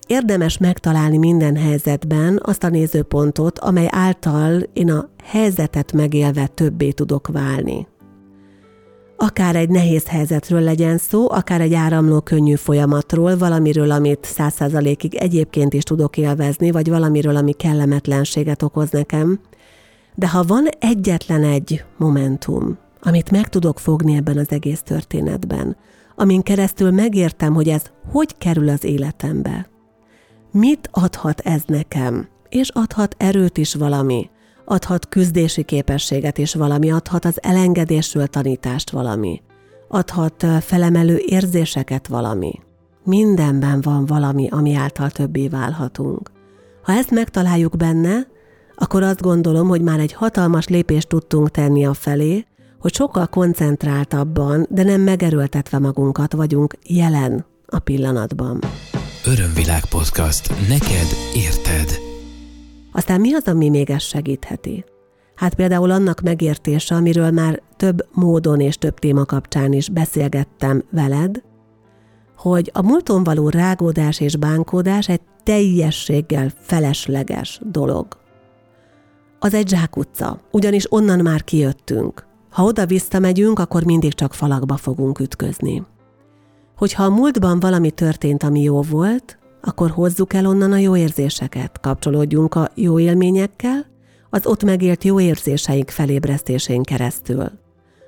érdemes 0.06 0.58
megtalálni 0.58 1.18
minden 1.18 1.56
helyzetben 1.56 2.40
azt 2.42 2.64
a 2.64 2.68
nézőpontot, 2.68 3.58
amely 3.58 3.88
által 3.90 4.62
én 4.72 4.90
a 4.90 5.08
helyzetet 5.24 5.92
megélve 5.92 6.46
többé 6.46 6.90
tudok 6.90 7.28
válni. 7.28 7.86
Akár 9.16 9.56
egy 9.56 9.68
nehéz 9.68 10.06
helyzetről 10.08 10.60
legyen 10.60 10.98
szó, 10.98 11.30
akár 11.30 11.60
egy 11.60 11.74
áramló 11.74 12.20
könnyű 12.20 12.54
folyamatról, 12.54 13.36
valamiről, 13.36 13.90
amit 13.90 14.24
száz 14.24 14.54
százalékig 14.54 15.14
egyébként 15.14 15.74
is 15.74 15.82
tudok 15.82 16.16
élvezni, 16.16 16.70
vagy 16.70 16.88
valamiről, 16.88 17.36
ami 17.36 17.52
kellemetlenséget 17.52 18.62
okoz 18.62 18.90
nekem. 18.90 19.40
De 20.14 20.28
ha 20.28 20.42
van 20.42 20.66
egyetlen 20.78 21.44
egy 21.44 21.84
momentum, 21.96 22.78
amit 23.00 23.30
meg 23.30 23.48
tudok 23.48 23.78
fogni 23.78 24.16
ebben 24.16 24.38
az 24.38 24.50
egész 24.50 24.82
történetben, 24.82 25.76
amin 26.16 26.42
keresztül 26.42 26.90
megértem, 26.90 27.54
hogy 27.54 27.68
ez 27.68 27.82
hogy 28.12 28.36
kerül 28.38 28.68
az 28.68 28.84
életembe, 28.84 29.70
Mit 30.52 30.88
adhat 30.92 31.40
ez 31.40 31.62
nekem? 31.66 32.28
És 32.48 32.68
adhat 32.68 33.14
erőt 33.18 33.58
is 33.58 33.74
valami, 33.74 34.30
adhat 34.64 35.08
küzdési 35.08 35.62
képességet 35.62 36.38
is 36.38 36.54
valami, 36.54 36.90
adhat 36.90 37.24
az 37.24 37.42
elengedésről 37.42 38.26
tanítást 38.26 38.90
valami, 38.90 39.42
adhat 39.88 40.46
felemelő 40.60 41.22
érzéseket 41.26 42.06
valami. 42.06 42.52
Mindenben 43.04 43.80
van 43.80 44.06
valami, 44.06 44.48
ami 44.50 44.74
által 44.74 45.10
többé 45.10 45.48
válhatunk. 45.48 46.30
Ha 46.82 46.92
ezt 46.92 47.10
megtaláljuk 47.10 47.76
benne, 47.76 48.26
akkor 48.74 49.02
azt 49.02 49.20
gondolom, 49.22 49.68
hogy 49.68 49.82
már 49.82 49.98
egy 49.98 50.12
hatalmas 50.12 50.68
lépést 50.68 51.08
tudtunk 51.08 51.50
tenni 51.50 51.86
a 51.86 51.94
felé, 51.94 52.44
hogy 52.80 52.94
sokkal 52.94 53.26
koncentráltabban, 53.26 54.66
de 54.70 54.82
nem 54.82 55.00
megerőltetve 55.00 55.78
magunkat 55.78 56.32
vagyunk 56.32 56.74
jelen 56.86 57.44
a 57.66 57.78
pillanatban. 57.78 58.58
Örömvilág 59.26 59.84
podcast. 59.84 60.68
Neked 60.68 61.08
érted. 61.34 61.98
Aztán 62.92 63.20
mi 63.20 63.34
az, 63.34 63.48
ami 63.48 63.68
még 63.68 63.90
ezt 63.90 64.06
segítheti? 64.06 64.84
Hát 65.34 65.54
például 65.54 65.90
annak 65.90 66.20
megértése, 66.20 66.94
amiről 66.94 67.30
már 67.30 67.62
több 67.76 68.06
módon 68.12 68.60
és 68.60 68.76
több 68.76 68.98
téma 68.98 69.24
kapcsán 69.24 69.72
is 69.72 69.88
beszélgettem 69.88 70.84
veled, 70.90 71.42
hogy 72.36 72.70
a 72.74 72.82
múlton 72.82 73.24
való 73.24 73.48
rágódás 73.48 74.20
és 74.20 74.36
bánkódás 74.36 75.08
egy 75.08 75.20
teljességgel 75.42 76.52
felesleges 76.60 77.60
dolog. 77.64 78.06
Az 79.38 79.54
egy 79.54 79.68
zsákutca, 79.68 80.40
ugyanis 80.50 80.92
onnan 80.92 81.18
már 81.18 81.44
kijöttünk. 81.44 82.28
Ha 82.50 82.64
oda 82.64 82.86
visszamegyünk, 82.86 83.58
akkor 83.58 83.84
mindig 83.84 84.14
csak 84.14 84.34
falakba 84.34 84.76
fogunk 84.76 85.18
ütközni 85.18 85.82
hogyha 86.80 87.04
a 87.04 87.10
múltban 87.10 87.60
valami 87.60 87.90
történt, 87.90 88.42
ami 88.42 88.62
jó 88.62 88.82
volt, 88.82 89.38
akkor 89.62 89.90
hozzuk 89.90 90.32
el 90.32 90.46
onnan 90.46 90.72
a 90.72 90.76
jó 90.76 90.96
érzéseket, 90.96 91.80
kapcsolódjunk 91.80 92.54
a 92.54 92.70
jó 92.74 92.98
élményekkel, 92.98 93.86
az 94.30 94.46
ott 94.46 94.64
megélt 94.64 95.04
jó 95.04 95.20
érzéseink 95.20 95.90
felébresztésén 95.90 96.82
keresztül. 96.82 97.50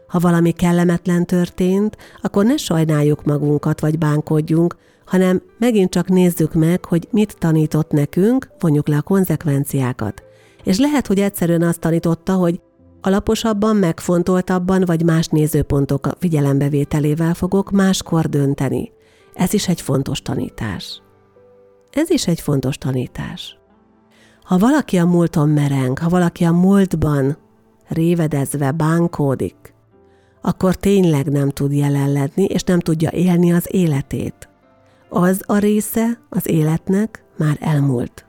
Ha 0.07 0.18
valami 0.18 0.50
kellemetlen 0.50 1.26
történt, 1.26 1.96
akkor 2.22 2.44
ne 2.44 2.57
sajnáljuk 2.57 3.24
magunkat 3.24 3.81
vagy 3.81 3.98
bánkodjunk, 3.98 4.76
hanem 5.07 5.42
megint 5.59 5.90
csak 5.90 6.09
nézzük 6.09 6.55
meg, 6.55 6.85
hogy 6.85 7.09
mit 7.11 7.37
tanított 7.38 7.90
nekünk, 7.90 8.48
vonjuk 8.61 8.88
le 8.88 8.96
a 8.96 9.02
konzekvenciákat. 9.02 10.22
És 10.64 10.78
lehet, 10.78 11.07
hogy 11.07 11.20
egyszerűen 11.20 11.62
azt 11.62 11.81
tanította, 11.81 12.35
hogy 12.35 12.61
Alaposabban, 13.04 13.76
megfontoltabban 13.76 14.82
vagy 14.84 15.04
más 15.04 15.26
nézőpontok 15.26 16.08
figyelembevételével 16.18 17.34
fogok 17.34 17.70
máskor 17.70 18.28
dönteni. 18.28 18.92
Ez 19.34 19.52
is 19.52 19.68
egy 19.68 19.80
fontos 19.80 20.22
tanítás. 20.22 21.02
Ez 21.90 22.10
is 22.10 22.26
egy 22.26 22.40
fontos 22.40 22.78
tanítás. 22.78 23.58
Ha 24.42 24.58
valaki 24.58 24.96
a 24.96 25.04
múlton 25.04 25.48
mereng, 25.48 25.98
ha 25.98 26.08
valaki 26.08 26.44
a 26.44 26.52
múltban 26.52 27.36
révedezve 27.88 28.70
bánkódik, 28.70 29.74
akkor 30.42 30.74
tényleg 30.74 31.26
nem 31.26 31.48
tud 31.48 31.72
jelenledni, 31.72 32.44
és 32.44 32.62
nem 32.62 32.80
tudja 32.80 33.10
élni 33.10 33.52
az 33.52 33.66
életét. 33.70 34.48
Az 35.08 35.42
a 35.46 35.58
része 35.58 36.20
az 36.28 36.48
életnek 36.48 37.24
már 37.36 37.56
elmúlt. 37.60 38.26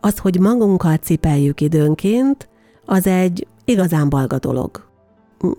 Az, 0.00 0.18
hogy 0.18 0.40
magunkkal 0.40 0.96
cipeljük 0.96 1.60
időnként, 1.60 2.48
az 2.84 3.06
egy 3.06 3.46
igazán 3.72 4.08
balga 4.08 4.38
dolog. 4.38 4.90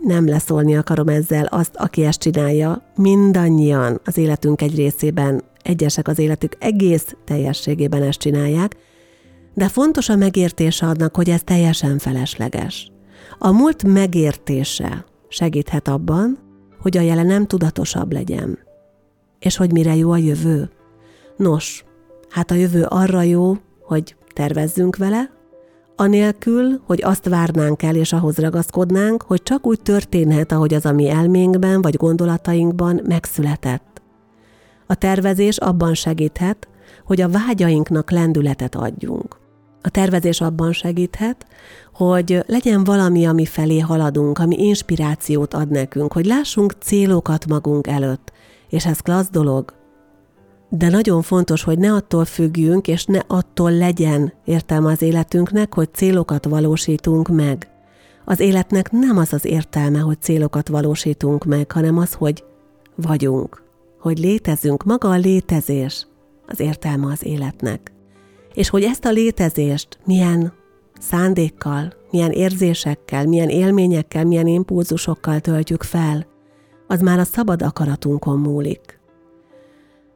Nem 0.01 0.27
leszólni 0.27 0.75
akarom 0.75 1.07
ezzel 1.07 1.45
azt, 1.45 1.75
aki 1.75 2.05
ezt 2.05 2.19
csinálja. 2.19 2.81
Mindannyian 2.95 4.01
az 4.05 4.17
életünk 4.17 4.61
egy 4.61 4.75
részében, 4.75 5.43
egyesek 5.61 6.07
az 6.07 6.19
életük 6.19 6.55
egész 6.59 7.15
teljességében 7.25 8.03
ezt 8.03 8.19
csinálják, 8.19 8.75
de 9.53 9.67
fontos 9.67 10.09
a 10.09 10.15
megértése 10.15 10.85
adnak, 10.85 11.15
hogy 11.15 11.29
ez 11.29 11.41
teljesen 11.43 11.97
felesleges. 11.97 12.91
A 13.39 13.51
múlt 13.51 13.83
megértése 13.83 15.05
segíthet 15.27 15.87
abban, 15.87 16.39
hogy 16.81 16.97
a 16.97 17.01
jelenem 17.01 17.45
tudatosabb 17.45 18.11
legyen. 18.11 18.59
És 19.39 19.57
hogy 19.57 19.71
mire 19.71 19.95
jó 19.95 20.11
a 20.11 20.17
jövő? 20.17 20.69
Nos, 21.37 21.85
hát 22.29 22.51
a 22.51 22.55
jövő 22.55 22.83
arra 22.83 23.21
jó, 23.21 23.53
hogy 23.81 24.15
tervezzünk 24.33 24.95
vele, 24.95 25.32
anélkül, 25.95 26.81
hogy 26.85 27.03
azt 27.03 27.29
várnánk 27.29 27.83
el 27.83 27.95
és 27.95 28.13
ahhoz 28.13 28.37
ragaszkodnánk, 28.37 29.21
hogy 29.21 29.43
csak 29.43 29.65
úgy 29.65 29.81
történhet, 29.81 30.51
ahogy 30.51 30.73
az 30.73 30.85
a 30.85 30.91
mi 30.91 31.09
elménkben 31.09 31.81
vagy 31.81 31.95
gondolatainkban 31.95 33.01
megszületett. 33.07 34.01
A 34.87 34.95
tervezés 34.95 35.57
abban 35.57 35.93
segíthet, 35.93 36.67
hogy 37.05 37.21
a 37.21 37.29
vágyainknak 37.29 38.11
lendületet 38.11 38.75
adjunk. 38.75 39.41
A 39.81 39.89
tervezés 39.89 40.41
abban 40.41 40.71
segíthet, 40.71 41.45
hogy 41.93 42.43
legyen 42.45 42.83
valami, 42.83 43.25
ami 43.25 43.45
felé 43.45 43.79
haladunk, 43.79 44.39
ami 44.39 44.55
inspirációt 44.55 45.53
ad 45.53 45.69
nekünk, 45.69 46.13
hogy 46.13 46.25
lássunk 46.25 46.73
célokat 46.79 47.47
magunk 47.47 47.87
előtt, 47.87 48.31
és 48.69 48.85
ez 48.85 48.99
klassz 48.99 49.29
dolog, 49.29 49.73
de 50.77 50.89
nagyon 50.89 51.21
fontos, 51.21 51.63
hogy 51.63 51.77
ne 51.77 51.93
attól 51.93 52.25
függjünk, 52.25 52.87
és 52.87 53.05
ne 53.05 53.19
attól 53.27 53.71
legyen 53.71 54.33
értelme 54.45 54.91
az 54.91 55.01
életünknek, 55.01 55.73
hogy 55.73 55.93
célokat 55.93 56.45
valósítunk 56.45 57.27
meg. 57.27 57.67
Az 58.25 58.39
életnek 58.39 58.91
nem 58.91 59.17
az 59.17 59.33
az 59.33 59.45
értelme, 59.45 59.99
hogy 59.99 60.21
célokat 60.21 60.67
valósítunk 60.67 61.45
meg, 61.45 61.71
hanem 61.71 61.97
az, 61.97 62.13
hogy 62.13 62.43
vagyunk, 62.95 63.63
hogy 63.99 64.17
létezünk, 64.17 64.83
maga 64.83 65.09
a 65.09 65.17
létezés 65.17 66.07
az 66.47 66.59
értelme 66.59 67.11
az 67.11 67.25
életnek. 67.25 67.91
És 68.53 68.69
hogy 68.69 68.83
ezt 68.83 69.05
a 69.05 69.11
létezést 69.11 69.99
milyen 70.05 70.53
szándékkal, 70.99 71.93
milyen 72.11 72.31
érzésekkel, 72.31 73.25
milyen 73.25 73.49
élményekkel, 73.49 74.25
milyen 74.25 74.47
impulzusokkal 74.47 75.39
töltjük 75.39 75.83
fel, 75.83 76.25
az 76.87 77.01
már 77.01 77.19
a 77.19 77.23
szabad 77.23 77.61
akaratunkon 77.61 78.39
múlik. 78.39 79.01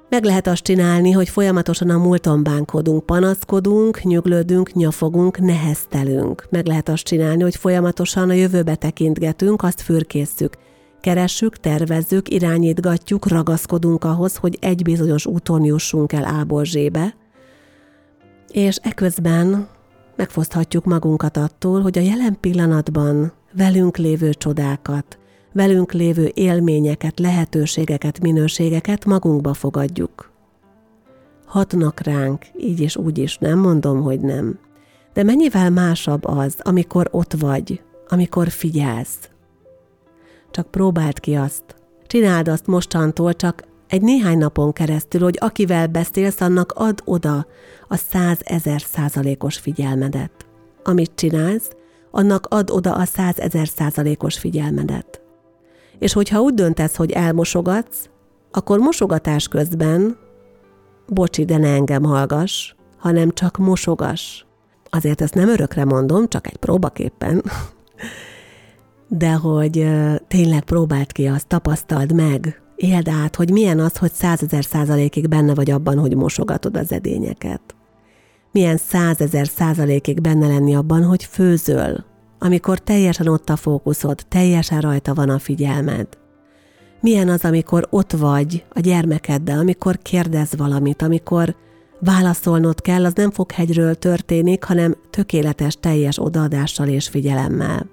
Meg 0.10 0.24
lehet 0.24 0.48
azt 0.48 0.64
csinálni, 0.64 1.12
hogy 1.12 1.30
folyamatosan 1.30 1.90
a 1.90 1.98
múlton 1.98 2.44
bánkodunk, 2.44 3.06
panaszkodunk, 3.06 4.04
nyuglődünk, 4.04 4.74
nyafogunk, 4.74 5.40
neheztelünk. 5.40 6.48
Meg 6.50 6.66
lehet 6.66 6.90
azt 6.90 7.04
csinálni, 7.04 7.42
hogy 7.42 7.56
folyamatosan 7.56 8.30
a 8.30 8.34
jövőbe 8.34 8.76
tekintgetünk, 8.76 9.64
azt 9.64 9.82
fürkészszük. 9.82 10.54
Keressük, 11.02 11.58
tervezzük, 11.58 12.30
irányítgatjuk, 12.30 13.28
ragaszkodunk 13.28 14.04
ahhoz, 14.04 14.36
hogy 14.36 14.58
egy 14.62 14.84
bizonyos 14.84 15.26
úton 15.26 15.64
jussunk 15.64 16.14
el 16.14 16.24
A-ból 16.24 16.66
Z-be, 16.66 17.16
és 18.52 18.76
eközben 18.76 19.68
megfoszthatjuk 20.16 20.86
magunkat 20.86 21.38
attól, 21.38 21.82
hogy 21.82 21.98
a 21.98 22.02
jelen 22.02 22.38
pillanatban 22.40 23.34
velünk 23.54 23.98
lévő 23.98 24.34
csodákat, 24.34 25.17
velünk 25.58 25.92
lévő 25.92 26.32
élményeket, 26.34 27.20
lehetőségeket, 27.20 28.20
minőségeket 28.20 29.06
magunkba 29.06 29.54
fogadjuk. 29.54 30.32
Hatnak 31.46 32.00
ránk, 32.00 32.46
így 32.58 32.80
és 32.80 32.96
úgy 32.96 33.18
is, 33.18 33.38
nem 33.38 33.60
mondom, 33.60 34.02
hogy 34.02 34.20
nem. 34.20 34.60
De 35.14 35.24
mennyivel 35.24 35.70
másabb 35.70 36.26
az, 36.26 36.56
amikor 36.60 37.08
ott 37.12 37.34
vagy, 37.34 37.82
amikor 38.08 38.50
figyelsz. 38.50 39.30
Csak 40.52 40.72
próbáld 40.72 41.20
ki 41.20 41.36
azt. 41.36 41.64
Csináld 42.08 42.48
azt 42.48 42.68
mostantól 42.68 43.34
csak 43.34 43.64
egy 43.88 44.02
néhány 44.02 44.38
napon 44.38 44.74
keresztül, 44.74 45.22
hogy 45.22 45.38
akivel 45.40 45.88
beszélsz, 45.88 46.42
annak 46.42 46.72
ad 46.72 47.02
oda 47.06 47.46
a 47.88 47.96
százezer 47.96 48.82
százalékos 48.82 49.58
figyelmedet. 49.58 50.32
Amit 50.84 51.12
csinálsz, 51.16 51.70
annak 52.12 52.46
ad 52.50 52.70
oda 52.70 52.96
a 52.96 53.06
százezer 53.06 53.68
százalékos 53.68 54.38
figyelmedet. 54.38 55.22
És 56.00 56.14
hogyha 56.14 56.42
úgy 56.42 56.54
döntesz, 56.54 56.96
hogy 56.96 57.12
elmosogatsz, 57.12 58.10
akkor 58.52 58.80
mosogatás 58.80 59.48
közben, 59.48 60.18
bocsi, 61.08 61.46
de 61.46 61.58
ne 61.58 61.74
engem 61.74 62.04
hallgass, 62.04 62.74
hanem 62.98 63.32
csak 63.32 63.58
mosogass. 63.58 64.44
Azért 64.90 65.22
ezt 65.22 65.34
nem 65.34 65.50
örökre 65.50 65.86
mondom, 65.86 66.28
csak 66.28 66.48
egy 66.48 66.58
próbaképpen. 66.58 67.44
De 69.10 69.34
hogy 69.34 69.88
tényleg 70.28 70.64
próbáld 70.64 71.12
ki 71.12 71.26
azt, 71.28 71.48
tapasztald 71.48 72.14
meg, 72.14 72.62
éld 72.76 73.08
át, 73.08 73.36
hogy 73.36 73.52
milyen 73.52 73.80
az, 73.80 73.98
hogy 73.98 74.12
százezer 74.12 74.64
százalékig 74.64 75.28
benne 75.28 75.54
vagy 75.54 75.72
abban, 75.72 76.00
hogy 76.00 76.16
mosogatod 76.16 76.78
az 76.78 76.92
edényeket. 76.92 77.62
Milyen 78.52 78.78
százezer 78.78 79.48
százalékig 79.48 80.22
benne 80.22 80.48
lenni 80.48 80.76
abban, 80.76 81.04
hogy 81.04 81.24
főzöl, 81.24 82.06
amikor 82.40 82.80
teljesen 82.80 83.28
ott 83.28 83.50
a 83.50 83.56
fókuszod, 83.56 84.26
teljesen 84.28 84.82
rajta 84.82 85.14
van 85.14 85.30
a 85.30 85.40
figyelmed. 85.40 86.08
Milyen 87.02 87.30
az, 87.30 87.46
amikor 87.46 87.88
ott 87.90 88.12
vagy 88.12 88.66
a 88.70 88.80
gyermekeddel, 88.80 89.60
amikor 89.60 89.98
kérdez 90.02 90.56
valamit, 90.58 91.02
amikor 91.02 91.56
válaszolnod 92.00 92.82
kell, 92.82 93.06
az 93.06 93.14
nem 93.14 93.32
fog 93.32 93.52
hegyről 93.52 93.96
történik, 93.96 94.64
hanem 94.64 94.96
tökéletes, 95.10 95.78
teljes 95.80 96.20
odaadással 96.20 96.88
és 96.88 97.08
figyelemmel. 97.08 97.90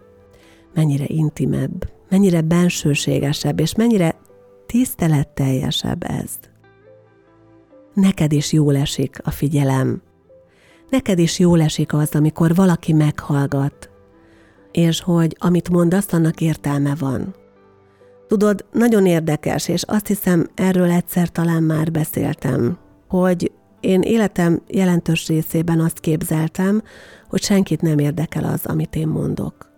Mennyire 0.75 1.05
intimebb, 1.07 1.91
mennyire 2.09 2.41
bensőségesebb, 2.41 3.61
és 3.61 3.75
mennyire 3.75 4.17
tiszteletteljesebb 4.67 6.03
ez. 6.03 6.31
Neked 7.95 8.33
is 8.33 8.53
jól 8.53 8.77
esik 8.77 9.19
a 9.23 9.31
figyelem. 9.31 10.03
Neked 10.91 11.19
is 11.19 11.39
jól 11.39 11.61
esik 11.61 11.95
az, 11.95 12.15
amikor 12.15 12.55
valaki 12.55 12.93
meghallgat, 12.93 13.91
és 14.77 15.01
hogy 15.01 15.37
amit 15.39 15.71
mondasz, 15.71 16.13
annak 16.13 16.41
értelme 16.41 16.95
van. 16.99 17.35
Tudod, 18.27 18.65
nagyon 18.73 19.07
érdekes, 19.07 19.69
és 19.69 19.83
azt 19.83 20.07
hiszem, 20.07 20.49
erről 20.55 20.91
egyszer 20.91 21.29
talán 21.29 21.63
már 21.63 21.91
beszéltem, 21.91 22.79
hogy 23.09 23.53
én 23.81 24.01
életem 24.01 24.63
jelentős 24.67 25.27
részében 25.27 25.81
azt 25.81 26.01
képzeltem, 26.01 26.83
hogy 27.29 27.43
senkit 27.43 27.81
nem 27.81 27.99
érdekel 27.99 28.45
az, 28.45 28.67
amit 28.67 28.97
én 28.97 29.09
mondok. 29.09 29.71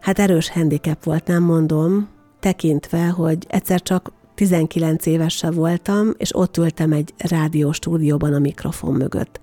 Hát 0.00 0.18
erős 0.18 0.50
handicap 0.50 1.04
volt, 1.04 1.26
nem 1.26 1.42
mondom, 1.42 2.08
tekintve, 2.40 3.06
hogy 3.06 3.46
egyszer 3.48 3.82
csak 3.82 4.12
19 4.34 5.06
évese 5.06 5.50
voltam, 5.50 6.14
és 6.16 6.36
ott 6.36 6.56
ültem 6.56 6.92
egy 6.92 7.14
rádióstúdióban 7.16 8.34
a 8.34 8.38
mikrofon 8.38 8.94
mögött. 8.94 9.40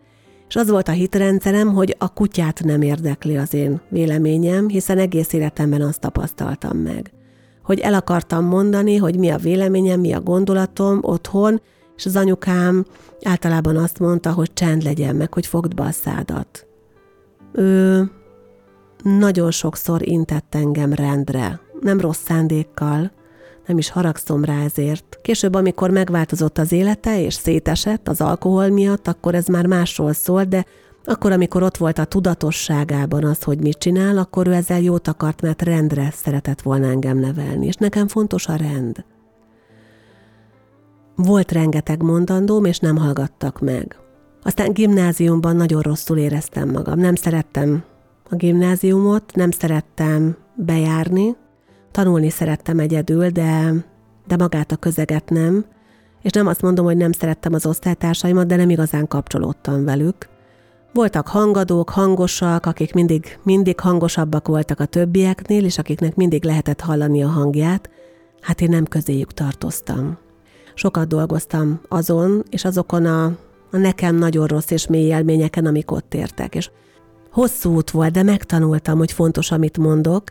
És 0.51 0.57
az 0.57 0.69
volt 0.69 0.87
a 0.87 0.91
hitrendszerem, 0.91 1.73
hogy 1.73 1.95
a 1.99 2.13
kutyát 2.13 2.63
nem 2.63 2.81
érdekli 2.81 3.37
az 3.37 3.53
én 3.53 3.81
véleményem, 3.89 4.67
hiszen 4.67 4.97
egész 4.97 5.33
életemben 5.33 5.81
azt 5.81 5.99
tapasztaltam 5.99 6.77
meg. 6.77 7.11
Hogy 7.63 7.79
el 7.79 7.93
akartam 7.93 8.45
mondani, 8.45 8.95
hogy 8.95 9.17
mi 9.17 9.29
a 9.29 9.37
véleményem, 9.37 9.99
mi 9.99 10.13
a 10.13 10.21
gondolatom 10.21 10.99
otthon, 11.01 11.61
és 11.95 12.05
az 12.05 12.15
anyukám 12.15 12.85
általában 13.23 13.77
azt 13.77 13.99
mondta, 13.99 14.31
hogy 14.31 14.53
csend 14.53 14.83
legyen 14.83 15.15
meg, 15.15 15.33
hogy 15.33 15.45
fogd 15.45 15.75
be 15.75 15.83
a 15.83 15.91
szádat. 15.91 16.67
Ő 17.53 18.03
nagyon 19.03 19.51
sokszor 19.51 20.07
intett 20.07 20.55
engem 20.55 20.93
rendre, 20.93 21.59
nem 21.81 21.99
rossz 21.99 22.23
szándékkal, 22.23 23.11
nem 23.71 23.79
is 23.79 23.89
haragszom 23.89 24.43
rá 24.43 24.63
ezért. 24.63 25.19
Később, 25.21 25.53
amikor 25.55 25.89
megváltozott 25.89 26.57
az 26.57 26.71
élete 26.71 27.21
és 27.21 27.33
szétesett 27.33 28.07
az 28.07 28.21
alkohol 28.21 28.67
miatt, 28.69 29.07
akkor 29.07 29.35
ez 29.35 29.45
már 29.45 29.65
másról 29.65 30.13
szólt, 30.13 30.47
de 30.47 30.65
akkor, 31.05 31.31
amikor 31.31 31.63
ott 31.63 31.77
volt 31.77 31.97
a 31.97 32.05
tudatosságában 32.05 33.23
az, 33.23 33.43
hogy 33.43 33.59
mit 33.59 33.77
csinál, 33.77 34.17
akkor 34.17 34.47
ő 34.47 34.53
ezzel 34.53 34.81
jót 34.81 35.07
akart, 35.07 35.41
mert 35.41 35.61
rendre 35.61 36.11
szeretett 36.15 36.61
volna 36.61 36.87
engem 36.87 37.17
nevelni, 37.17 37.65
és 37.65 37.75
nekem 37.75 38.07
fontos 38.07 38.47
a 38.47 38.55
rend. 38.55 39.05
Volt 41.15 41.51
rengeteg 41.51 42.01
mondandóm, 42.01 42.65
és 42.65 42.79
nem 42.79 42.97
hallgattak 42.97 43.59
meg. 43.59 43.99
Aztán 44.43 44.73
gimnáziumban 44.73 45.55
nagyon 45.55 45.81
rosszul 45.81 46.17
éreztem 46.17 46.69
magam. 46.69 46.99
Nem 46.99 47.15
szerettem 47.15 47.83
a 48.29 48.35
gimnáziumot, 48.35 49.35
nem 49.35 49.51
szerettem 49.51 50.37
bejárni, 50.55 51.35
Tanulni 51.91 52.29
szerettem 52.29 52.79
egyedül, 52.79 53.29
de, 53.29 53.73
de 54.27 54.35
magát 54.37 54.71
a 54.71 54.75
közeget 54.75 55.29
nem, 55.29 55.65
és 56.21 56.31
nem 56.31 56.47
azt 56.47 56.61
mondom, 56.61 56.85
hogy 56.85 56.97
nem 56.97 57.11
szerettem 57.11 57.53
az 57.53 57.65
osztálytársaimat, 57.65 58.47
de 58.47 58.55
nem 58.55 58.69
igazán 58.69 59.07
kapcsolódtam 59.07 59.85
velük. 59.85 60.29
Voltak 60.93 61.27
hangadók, 61.27 61.89
hangosak, 61.89 62.65
akik 62.65 62.93
mindig, 62.93 63.39
mindig 63.43 63.79
hangosabbak 63.79 64.47
voltak 64.47 64.79
a 64.79 64.85
többieknél, 64.85 65.65
és 65.65 65.77
akiknek 65.77 66.15
mindig 66.15 66.43
lehetett 66.43 66.81
hallani 66.81 67.23
a 67.23 67.27
hangját, 67.27 67.89
hát 68.41 68.61
én 68.61 68.69
nem 68.69 68.85
közéjük 68.85 69.33
tartoztam. 69.33 70.17
Sokat 70.73 71.07
dolgoztam 71.07 71.81
azon, 71.87 72.43
és 72.49 72.65
azokon 72.65 73.05
a, 73.05 73.25
a 73.71 73.77
nekem 73.77 74.15
nagyon 74.15 74.47
rossz 74.47 74.71
és 74.71 74.87
mély 74.87 75.05
élményeken, 75.05 75.65
amik 75.65 75.91
ott 75.91 76.13
értek. 76.13 76.55
És 76.55 76.69
hosszú 77.31 77.75
út 77.75 77.91
volt, 77.91 78.11
de 78.11 78.23
megtanultam, 78.23 78.97
hogy 78.97 79.11
fontos, 79.11 79.51
amit 79.51 79.77
mondok, 79.77 80.23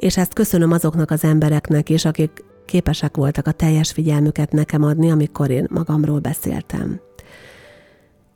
és 0.00 0.16
ezt 0.16 0.34
köszönöm 0.34 0.72
azoknak 0.72 1.10
az 1.10 1.24
embereknek 1.24 1.88
is, 1.88 2.04
akik 2.04 2.44
képesek 2.64 3.16
voltak 3.16 3.46
a 3.46 3.52
teljes 3.52 3.92
figyelmüket 3.92 4.52
nekem 4.52 4.82
adni, 4.82 5.10
amikor 5.10 5.50
én 5.50 5.66
magamról 5.70 6.18
beszéltem. 6.18 7.00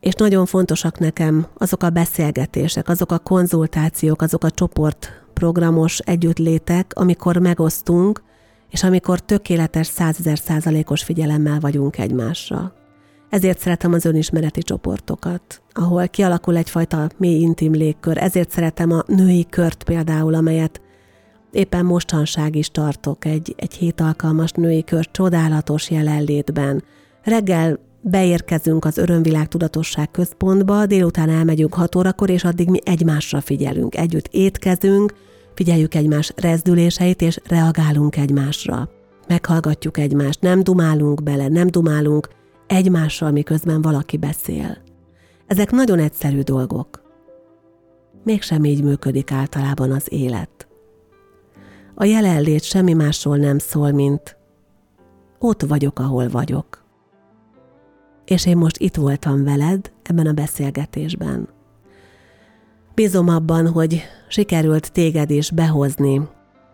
És 0.01 0.15
nagyon 0.15 0.47
fontosak 0.47 0.99
nekem 0.99 1.47
azok 1.59 1.83
a 1.83 1.91
beszélgetések, 1.91 2.89
azok 2.89 3.13
a 3.13 3.19
konzultációk, 3.19 4.23
azok 4.23 4.45
a 4.45 4.51
csoportprogramos 4.51 5.99
együttlétek, 5.99 6.93
amikor 6.95 7.37
megosztunk, 7.37 8.23
és 8.71 8.83
amikor 8.83 9.21
tökéletes 9.21 9.87
százezer 9.87 10.39
százalékos 10.39 11.03
figyelemmel 11.03 11.61
vagyunk 11.61 11.99
egymásra. 11.99 12.73
Ezért 13.31 13.59
szeretem 13.59 13.93
az 13.93 14.05
önismereti 14.05 14.63
csoportokat, 14.63 15.63
ahol 15.73 16.09
kialakul 16.09 16.57
egyfajta 16.57 17.09
mély 17.17 17.41
intim 17.41 17.73
légkör. 17.73 18.19
Ezért 18.19 18.51
szeretem 18.51 18.91
a 18.91 19.03
női 19.07 19.47
kört 19.51 19.83
például, 19.83 20.35
amelyet 20.35 20.83
Éppen 21.55 21.85
mostanság 21.85 22.57
is 22.57 22.71
tartok 22.71 23.25
egy, 23.25 23.55
egy 23.57 23.75
hét 23.75 24.01
alkalmas 24.01 24.51
női 24.51 24.85
kör 24.85 25.11
csodálatos 25.11 25.91
jelenlétben. 25.91 26.85
Reggel 27.23 27.79
beérkezünk 28.01 28.85
az 28.85 28.99
Örömvilág 28.99 29.49
Tudatosság 29.49 30.11
Központba, 30.11 30.87
délután 30.87 31.29
elmegyünk 31.29 31.75
6 31.75 31.95
órakor, 31.95 32.31
és 32.31 32.45
addig 32.45 32.69
mi 32.69 32.79
egymásra 32.85 33.41
figyelünk. 33.41 33.97
Együtt 33.97 34.29
étkezünk, 34.31 35.15
figyeljük 35.55 35.95
egymás 35.95 36.33
rezdüléseit, 36.37 37.23
és 37.23 37.41
reagálunk 37.49 38.17
egymásra. 38.17 38.89
Meghallgatjuk 39.29 39.99
egymást, 39.99 40.41
nem 40.41 40.63
dumálunk 40.63 41.23
bele, 41.23 41.49
nem 41.49 41.67
dumálunk 41.67 42.29
egymással, 42.67 43.31
miközben 43.31 43.83
valaki 43.83 44.17
beszél. 44.17 44.77
Ezek 45.47 45.71
nagyon 45.71 45.99
egyszerű 45.99 46.41
dolgok. 46.41 47.03
Mégsem 48.25 48.65
így 48.65 48.83
működik 48.83 49.33
általában 49.33 49.91
az 49.91 50.07
élet 50.09 50.64
A 51.95 52.05
jelenlét 52.05 52.63
semmi 52.63 52.93
másról 52.93 53.37
nem 53.37 53.59
szól, 53.59 53.91
mint 53.91 54.37
ott 55.39 55.63
vagyok, 55.63 55.99
ahol 55.99 56.29
vagyok. 56.29 56.85
És 58.25 58.47
én 58.47 58.57
most 58.57 58.79
itt 58.79 58.95
voltam 58.95 59.45
veled 59.45 59.93
ebben 60.03 60.27
a 60.27 60.33
beszélgetésben. 60.33 61.49
Bízom 62.95 63.29
abban, 63.29 63.69
hogy 63.69 64.03
sikerült 64.29 64.93
téged 64.93 65.31
is 65.31 65.51
behozni 65.51 66.29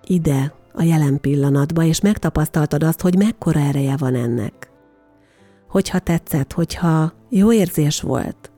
ide, 0.04 0.54
a 0.74 0.82
jelen 0.82 1.20
pillanatba, 1.20 1.82
és 1.84 2.00
megtapasztaltad 2.00 2.82
azt, 2.82 3.00
hogy 3.00 3.16
mekkora 3.16 3.60
ereje 3.60 3.96
van 3.96 4.14
ennek. 4.14 4.70
Hogyha 5.68 5.98
tetszett, 5.98 6.52
hogyha 6.52 7.12
jó 7.28 7.52
érzés 7.52 8.00
volt, 8.00 8.50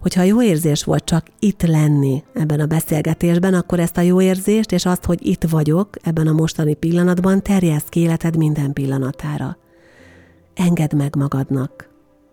hogyha 0.00 0.22
jó 0.22 0.42
érzés 0.42 0.84
volt 0.84 1.04
csak 1.04 1.26
itt 1.38 1.62
lenni 1.62 2.22
ebben 2.34 2.60
a 2.60 2.66
beszélgetésben, 2.66 3.54
akkor 3.54 3.80
ezt 3.80 3.96
a 3.96 4.00
jó 4.00 4.20
érzést 4.20 4.72
és 4.72 4.86
azt, 4.86 5.04
hogy 5.04 5.26
itt 5.26 5.42
vagyok 5.42 5.88
ebben 6.02 6.26
a 6.26 6.32
mostani 6.32 6.74
pillanatban, 6.74 7.42
terjeszt 7.42 7.88
ki 7.88 8.00
életed 8.00 8.36
minden 8.36 8.72
pillanatára. 8.72 9.56
Engedd 10.54 10.96
meg 10.96 11.16
magadnak 11.16 11.90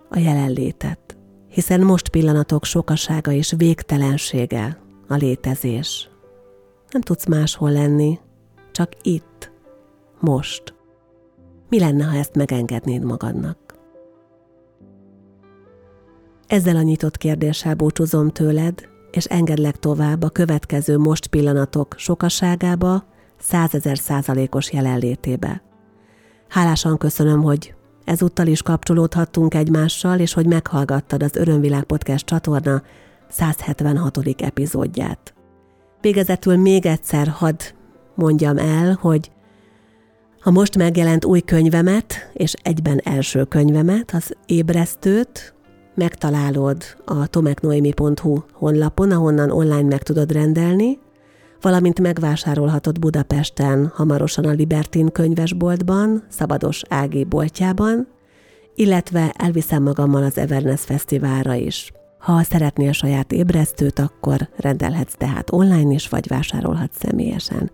a 0.10 0.20
jelenlétet, 0.20 1.18
hiszen 1.48 1.82
most 1.82 2.10
pillanatok 2.10 2.66
sokasága 2.66 3.32
és 3.32 3.54
végtelensége 3.58 4.80
a 5.08 5.16
létezés. 5.16 6.10
Nem 6.92 7.02
tudsz 7.02 7.26
máshol 7.26 7.72
lenni, 7.72 8.20
csak 8.72 8.92
itt, 9.02 9.52
most. 10.20 10.74
Mi 11.70 11.80
lenne, 11.80 12.04
ha 12.04 12.18
ezt 12.18 12.36
megengednéd 12.36 13.04
magadnak? 13.04 13.65
Ezzel 16.48 16.76
a 16.76 16.82
nyitott 16.82 17.18
kérdéssel 17.18 17.76
búcsúzom 17.76 18.30
tőled, 18.30 18.88
és 19.12 19.26
engedlek 19.26 19.76
tovább 19.76 20.24
a 20.24 20.30
következő 20.30 20.98
most 20.98 21.28
pillanatok 21.28 21.96
sokaságába, 21.98 23.04
százezer 23.40 23.98
százalékos 23.98 24.72
jelenlétébe. 24.72 25.62
Hálásan 26.48 26.98
köszönöm, 26.98 27.42
hogy 27.42 27.74
ezúttal 28.04 28.48
is 28.48 28.62
kapcsolódhattunk 28.62 29.54
egymással, 29.54 30.20
és 30.20 30.34
hogy 30.34 30.46
meghallgattad 30.46 31.24
az 31.24 31.36
Örömvilág 31.36 31.84
Podcast 31.84 32.26
csatorna 32.26 32.82
176. 33.30 34.18
epizódját. 34.42 35.34
Végezetül 36.02 36.58
még 36.58 36.86
egyszer 36.86 37.28
hadd 37.28 37.62
mondjam 38.16 38.58
el, 38.58 38.98
hogy 39.02 39.32
a 40.44 40.52
most 40.52 40.78
megjelent 40.78 41.26
új 41.26 41.42
könyvemet, 41.42 42.30
és 42.34 42.54
egyben 42.62 43.02
első 43.04 43.44
könyvemet, 43.44 44.12
az 44.14 44.36
Ébresztőt, 44.46 45.55
megtalálod 45.96 46.84
a 47.06 47.28
tomeknoemi.hu 47.28 48.38
honlapon, 48.54 49.12
ahonnan 49.12 49.52
online 49.52 49.88
meg 49.88 50.04
tudod 50.04 50.32
rendelni, 50.32 51.00
valamint 51.62 52.00
megvásárolhatod 52.00 53.00
Budapesten 53.00 53.92
hamarosan 53.96 54.46
a 54.46 54.52
Libertin 54.52 55.12
könyvesboltban, 55.12 56.24
Szabados 56.30 56.82
Ági 56.90 57.24
boltjában, 57.24 58.08
illetve 58.76 59.34
elviszem 59.38 59.84
magammal 59.84 60.24
az 60.24 60.38
Everness 60.38 60.84
Fesztiválra 60.84 61.54
is. 61.54 61.92
Ha 62.20 62.44
szeretnél 62.44 62.92
saját 62.92 63.32
ébresztőt, 63.32 64.00
akkor 64.00 64.50
rendelhetsz 64.58 65.14
tehát 65.18 65.52
online 65.52 65.94
is, 65.94 66.10
vagy 66.10 66.28
vásárolhatsz 66.28 66.98
személyesen. 66.98 67.72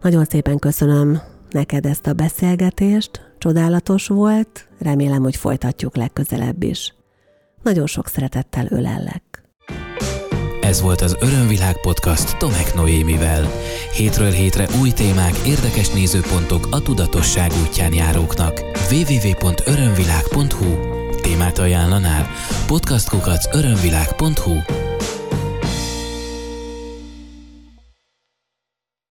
Nagyon 0.00 0.24
szépen 0.24 0.58
köszönöm 0.58 1.20
neked 1.50 1.86
ezt 1.86 2.06
a 2.06 2.12
beszélgetést, 2.12 3.34
csodálatos 3.38 4.06
volt, 4.06 4.68
remélem, 4.78 5.22
hogy 5.22 5.36
folytatjuk 5.36 5.96
legközelebb 5.96 6.62
is. 6.62 6.95
Nagyon 7.66 7.86
sok 7.86 8.08
szeretettel 8.08 8.66
ölellek. 8.70 9.22
Ez 10.60 10.80
volt 10.80 11.00
az 11.00 11.16
Örömvilág 11.20 11.80
podcast 11.80 12.38
Tomek 12.38 12.74
Noémivel. 12.74 13.46
Hétről 13.92 14.30
hétre 14.30 14.66
új 14.80 14.90
témák, 14.90 15.36
érdekes 15.46 15.88
nézőpontok 15.88 16.66
a 16.70 16.82
tudatosság 16.82 17.50
útján 17.66 17.92
járóknak. 17.92 18.60
www.örömvilág.hu 18.90 20.76
Témát 21.20 21.58
ajánlanál? 21.58 22.26
Podcastkukac 22.66 23.54
örömvilág.hu 23.56 24.85